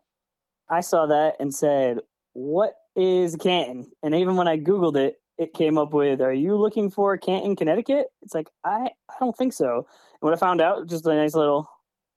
[0.69, 1.99] I saw that and said,
[2.33, 6.55] "What is canton?" And even when I googled it, it came up with, "Are you
[6.55, 9.77] looking for Canton, Connecticut?" It's like I I don't think so.
[9.77, 9.85] And
[10.21, 11.69] when I found out, just a nice little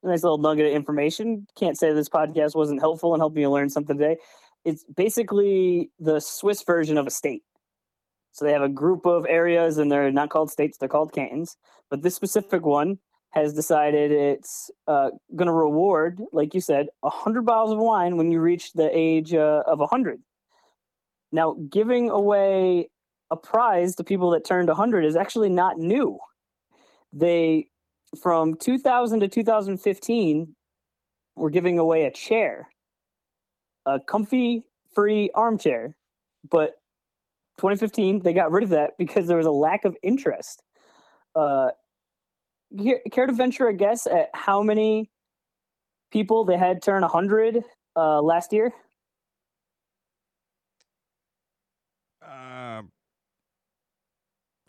[0.03, 1.47] a nice little nugget of information.
[1.57, 4.19] Can't say this podcast wasn't helpful in helping you learn something today.
[4.65, 7.43] It's basically the Swiss version of a state.
[8.33, 11.57] So they have a group of areas, and they're not called states; they're called cantons.
[11.91, 12.99] But this specific one
[13.31, 18.31] has decided it's uh, going to reward, like you said, 100 bottles of wine when
[18.31, 20.20] you reach the age uh, of 100.
[21.33, 22.91] Now, giving away
[23.31, 26.18] a prize to people that turned 100 is actually not new.
[27.12, 27.68] They,
[28.20, 30.57] from 2000 to 2015,
[31.37, 32.68] were giving away a chair,
[33.87, 35.95] a comfy, free armchair.
[36.51, 36.80] But
[37.61, 40.63] 2015, they got rid of that because there was a lack of interest.
[41.35, 41.69] Uh,
[42.83, 45.11] care, care to venture a guess at how many
[46.11, 47.63] people they had turn 100
[47.97, 48.73] uh, last year?
[52.23, 52.91] Um,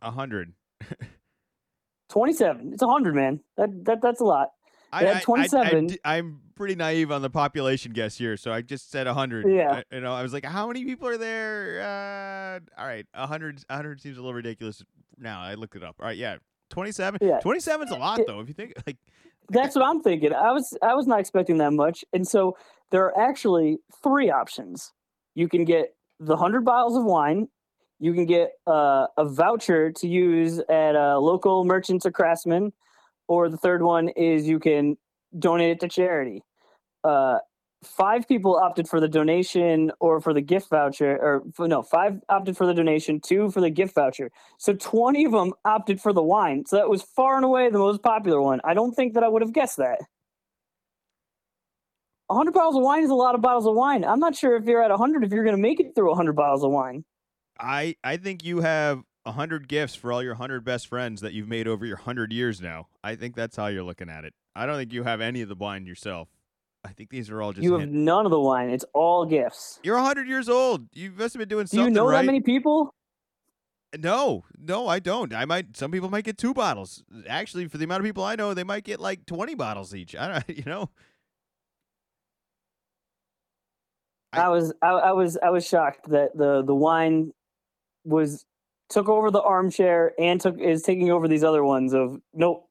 [0.01, 0.53] a hundred.
[2.09, 2.73] 27.
[2.73, 3.39] It's 100, man.
[3.55, 4.49] That, that That's a lot.
[4.91, 5.87] I, They had I- I- I 27.
[5.87, 9.47] d- I'm pretty naive on the population guess here, so I just said 100.
[9.49, 9.81] Yeah.
[9.91, 11.81] I- you know, I was like, how many people are there?
[11.81, 14.83] Uh, all right, 100, 100 seems a little ridiculous
[15.17, 15.41] now.
[15.41, 15.95] I looked it up.
[15.99, 16.37] All right, yeah.
[16.69, 17.17] 27?
[17.21, 17.39] Yeah.
[17.39, 18.39] 27 is a lot, though.
[18.41, 18.97] If you think, like,
[19.49, 20.33] That's what I'm thinking.
[20.33, 22.55] I was I was not expecting that much, and so
[22.91, 24.93] there are actually three options.
[25.35, 27.47] You can get the hundred bottles of wine.
[27.99, 32.71] You can get uh, a voucher to use at a local merchants or craftsman,
[33.27, 34.95] or the third one is you can
[35.37, 36.43] donate it to charity.
[37.03, 37.39] Uh,
[37.83, 42.19] five people opted for the donation or for the gift voucher, or for, no, five
[42.29, 44.31] opted for the donation, two for the gift voucher.
[44.57, 46.65] So 20 of them opted for the wine.
[46.65, 48.61] So that was far and away the most popular one.
[48.63, 49.99] I don't think that I would have guessed that.
[52.27, 54.05] 100 bottles of wine is a lot of bottles of wine.
[54.05, 56.33] I'm not sure if you're at 100 if you're going to make it through 100
[56.33, 57.03] bottles of wine.
[57.59, 61.49] I, I think you have 100 gifts for all your 100 best friends that you've
[61.49, 62.87] made over your 100 years now.
[63.03, 64.33] I think that's how you're looking at it.
[64.55, 66.29] I don't think you have any of the wine yourself.
[66.83, 68.69] I think these are all just You have none of the wine.
[68.69, 69.79] It's all gifts.
[69.83, 70.87] You're 100 years old.
[70.93, 71.85] You must have been doing something.
[71.85, 72.21] Do you know right.
[72.21, 72.93] that many people?
[73.97, 75.33] No, no, I don't.
[75.33, 75.75] I might.
[75.75, 77.03] Some people might get two bottles.
[77.27, 80.15] Actually, for the amount of people I know, they might get like twenty bottles each.
[80.15, 80.49] I don't.
[80.57, 80.89] You know.
[84.33, 87.33] I- I was I, I was I was shocked that the the wine
[88.05, 88.45] was
[88.89, 92.67] took over the armchair and took is taking over these other ones of nope.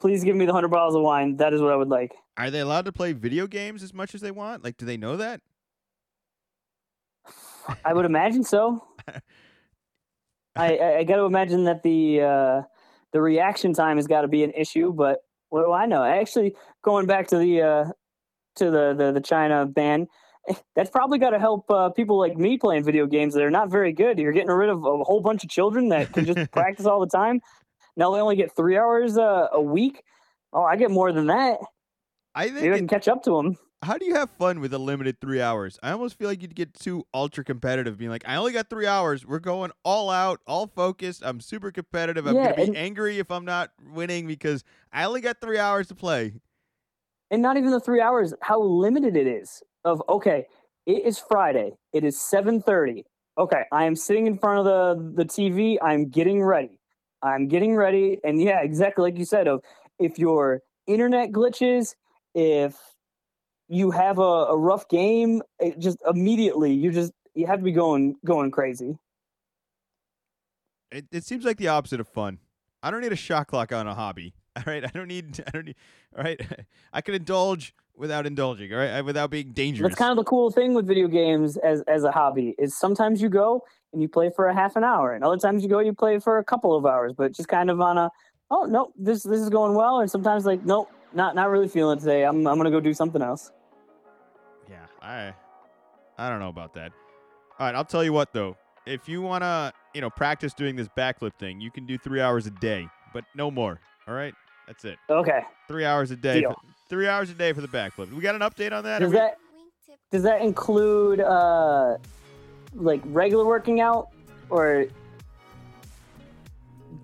[0.00, 1.36] Please give me the 100 bottles of wine.
[1.38, 2.14] That is what I would like.
[2.38, 4.62] Are they allowed to play video games as much as they want?
[4.62, 5.40] Like, do they know that?
[7.84, 8.84] I would imagine so.
[10.56, 12.62] I, I, I got to imagine that the uh,
[13.12, 14.92] the reaction time has got to be an issue.
[14.92, 15.18] But
[15.48, 16.04] what do I know?
[16.04, 17.84] Actually, going back to the uh,
[18.56, 20.06] to the, the the China ban,
[20.76, 23.68] that's probably got to help uh, people like me playing video games that are not
[23.68, 24.16] very good.
[24.16, 27.06] You're getting rid of a whole bunch of children that can just practice all the
[27.06, 27.40] time.
[27.96, 30.04] Now they only get three hours uh, a week.
[30.52, 31.58] Oh, I get more than that.
[32.38, 32.54] I think.
[32.62, 33.58] Maybe I it- can catch up to him.
[33.82, 35.78] how do you have fun with a limited three hours?
[35.82, 38.86] I almost feel like you'd get too ultra competitive, being like, I only got three
[38.86, 39.24] hours.
[39.26, 41.22] We're going all out, all focused.
[41.24, 42.26] I'm super competitive.
[42.26, 45.58] I'm Yeah, gonna be and- angry if I'm not winning because I only got three
[45.58, 46.34] hours to play.
[47.30, 50.46] and not even the three hours how limited it is of okay
[50.86, 51.76] It is Friday.
[51.92, 53.04] It is 7:30.
[53.36, 55.76] Okay, I am sitting in front of the the TV.
[55.82, 56.80] I'm getting ready.
[57.22, 59.46] I'm getting ready, and yeah, exactly like you said.
[59.46, 59.62] Of
[59.98, 61.94] if your internet glitches,
[62.38, 62.76] if
[63.68, 67.72] you have a, a rough game, it just immediately you just you have to be
[67.72, 68.96] going going crazy.
[70.92, 72.38] It, it seems like the opposite of fun.
[72.80, 74.34] I don't need a shot clock on a hobby.
[74.56, 75.42] All right, I don't need.
[75.46, 75.76] I don't need.
[76.16, 76.40] All right,
[76.92, 78.72] I can indulge without indulging.
[78.72, 79.90] All right, without being dangerous.
[79.90, 83.20] That's kind of the cool thing with video games as as a hobby is sometimes
[83.20, 85.80] you go and you play for a half an hour, and other times you go
[85.80, 88.10] you play for a couple of hours, but just kind of on a
[88.52, 91.98] oh no this this is going well, and sometimes like nope not not really feeling
[91.98, 92.24] today.
[92.24, 93.50] I'm I'm gonna go do something else.
[94.68, 95.32] Yeah, I
[96.18, 96.92] I don't know about that.
[97.58, 98.56] All right, I'll tell you what though.
[98.86, 102.46] If you wanna you know practice doing this backflip thing, you can do three hours
[102.46, 103.80] a day, but no more.
[104.06, 104.34] All right,
[104.66, 104.96] that's it.
[105.10, 105.42] Okay.
[105.66, 106.42] Three hours a day.
[106.42, 106.54] For,
[106.88, 108.12] three hours a day for the backflip.
[108.12, 109.00] We got an update on that?
[109.00, 109.36] Does we- that
[110.10, 111.98] does that include uh
[112.74, 114.08] like regular working out
[114.50, 114.86] or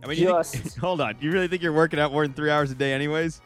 [0.02, 1.16] I mean, you think- hold on.
[1.20, 3.40] You really think you're working out more than three hours a day, anyways?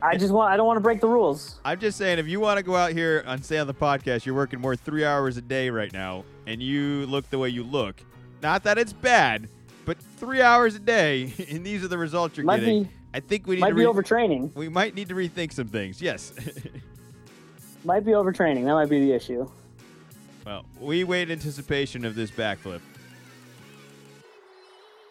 [0.00, 1.60] I just want I don't want to break the rules.
[1.64, 4.24] I'm just saying, if you want to go out here and say on the podcast,
[4.26, 7.64] you're working more three hours a day right now, and you look the way you
[7.64, 8.00] look.
[8.42, 9.48] Not that it's bad,
[9.84, 12.84] but three hours a day, and these are the results you're Might getting.
[12.84, 14.54] be I think we need might to be overtraining.
[14.54, 16.00] we might need to rethink some things.
[16.00, 16.32] Yes.
[17.84, 18.64] Might be overtraining.
[18.64, 19.48] That might be the issue.
[20.44, 22.80] well, we wait anticipation of this backflip.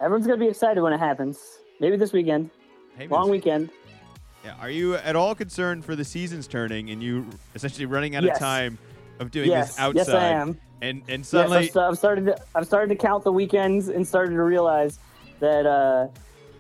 [0.02, 1.60] Everyone's gonna be excited when it happens.
[1.80, 2.50] Maybe this weekend.
[2.98, 3.70] Hey, Long weekend.
[4.60, 7.26] Are you at all concerned for the seasons turning and you
[7.56, 8.78] essentially running out of time
[9.20, 9.70] of doing Yes.
[9.70, 9.98] this outside?
[9.98, 10.58] Yes, I am.
[10.82, 12.26] And and Yes, suddenly, I've, st- I've started.
[12.28, 15.00] To, I've started to count the weekends and started to realize
[15.40, 16.08] that uh,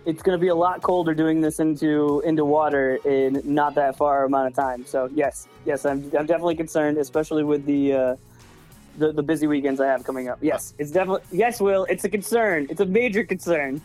[0.06, 3.96] it's going to be a lot colder doing this into into water in not that
[3.96, 4.86] far amount of time.
[4.88, 8.16] So yes, yes, I'm, I'm definitely concerned, especially with the, uh,
[8.98, 10.40] the the busy weekends I have coming up.
[10.42, 11.86] Yes, it's definitely yes, Will.
[11.86, 12.66] It's a concern.
[12.72, 13.82] It's a major concern.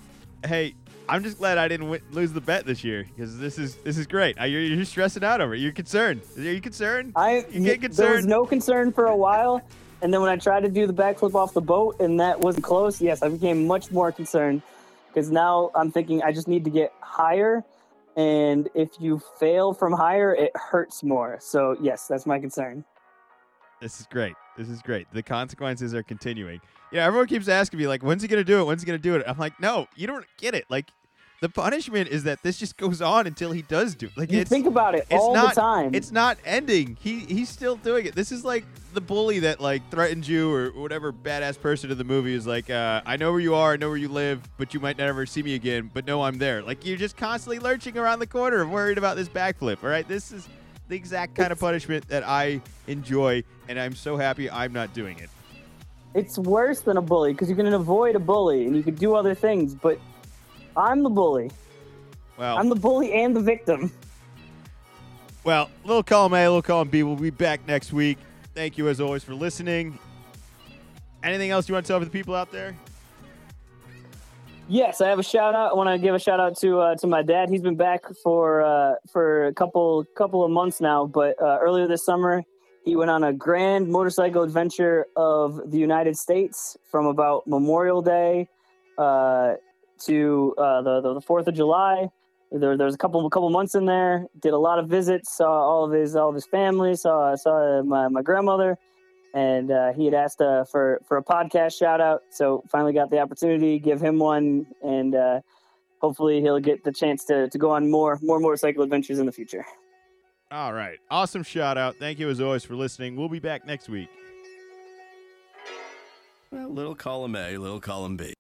[0.47, 0.75] hey,
[1.09, 3.99] I'm just glad I didn't win, lose the bet this year because this is this
[3.99, 4.37] is great.
[4.39, 5.61] I, you're, you're stressing out over it.
[5.61, 6.23] You're concerned.
[6.37, 7.13] Are you concerned?
[7.17, 9.63] I You get There was no concern for a while,
[10.01, 12.65] and then when I tried to do the backflip off the boat and that wasn't
[12.65, 14.63] close, yes, I became much more concerned
[15.09, 17.65] because now I'm thinking I just need to get higher,
[18.17, 21.39] and if you fail from higher, it hurts more.
[21.41, 22.85] So yes, that's my concern.
[23.81, 24.35] This is great.
[24.57, 25.09] This is great.
[25.13, 26.61] The consequences are continuing.
[26.93, 28.65] Yeah, everyone keeps asking me like, when's he gonna do it?
[28.65, 29.25] When's he gonna do it?
[29.27, 30.67] I'm like, no, you don't get it.
[30.69, 30.87] Like,
[31.41, 34.13] the punishment is that this just goes on until he does do it.
[34.17, 35.93] Like, You it's think about it it's all not- the time.
[35.95, 36.97] it's not ending.
[37.01, 38.15] He he's still doing it.
[38.15, 38.65] This is like
[38.95, 42.71] the bully that like threatened you or whatever badass person in the movie is like,
[42.71, 45.27] uh, I know where you are, I know where you live, but you might never
[45.27, 45.91] see me again.
[45.93, 46.63] But no, I'm there.
[46.63, 49.83] Like you're just constantly lurching around the corner, worried about this backflip.
[49.83, 50.47] All right, this is
[50.89, 55.19] the exact kind of punishment that I enjoy, and I'm so happy I'm not doing
[55.19, 55.29] it.
[56.15, 59.15] It's worse than a bully because you can avoid a bully and you can do
[59.15, 59.99] other things, but
[60.77, 61.51] I'm the bully.
[62.37, 63.93] Well, I'm the bully and the victim.
[65.45, 67.03] Well, little column A, little column B.
[67.03, 68.19] We'll be back next week.
[68.55, 69.99] Thank you as always for listening.
[71.23, 72.77] Anything else you want to tell the people out there?
[74.69, 75.73] Yes, I have a shout out.
[75.73, 77.51] I want to give a shout out to uh, to my dad.
[77.51, 81.89] He's been back for uh, for a couple couple of months now, but uh, earlier
[81.89, 82.45] this summer
[82.85, 88.49] he went on a grand motorcycle adventure of the United States from about Memorial Day
[88.99, 89.55] uh,
[90.07, 92.09] to uh, the the Fourth of July.
[92.51, 94.27] There, there was a couple couple months in there.
[94.41, 95.37] Did a lot of visits.
[95.37, 96.95] Saw all of his all of his family.
[96.95, 98.79] Saw saw my, my grandmother
[99.35, 102.23] and uh, he had asked uh, for for a podcast shout out.
[102.31, 105.41] So finally got the opportunity, give him one, and uh,
[106.01, 109.33] hopefully he'll get the chance to to go on more more motorcycle adventures in the
[109.33, 109.65] future.
[110.53, 110.99] All right.
[111.11, 111.97] Awesome shout out.
[111.97, 113.17] Thank you as always for listening.
[113.17, 114.11] We'll be back next week.
[116.51, 118.35] Well, little column A, little column B.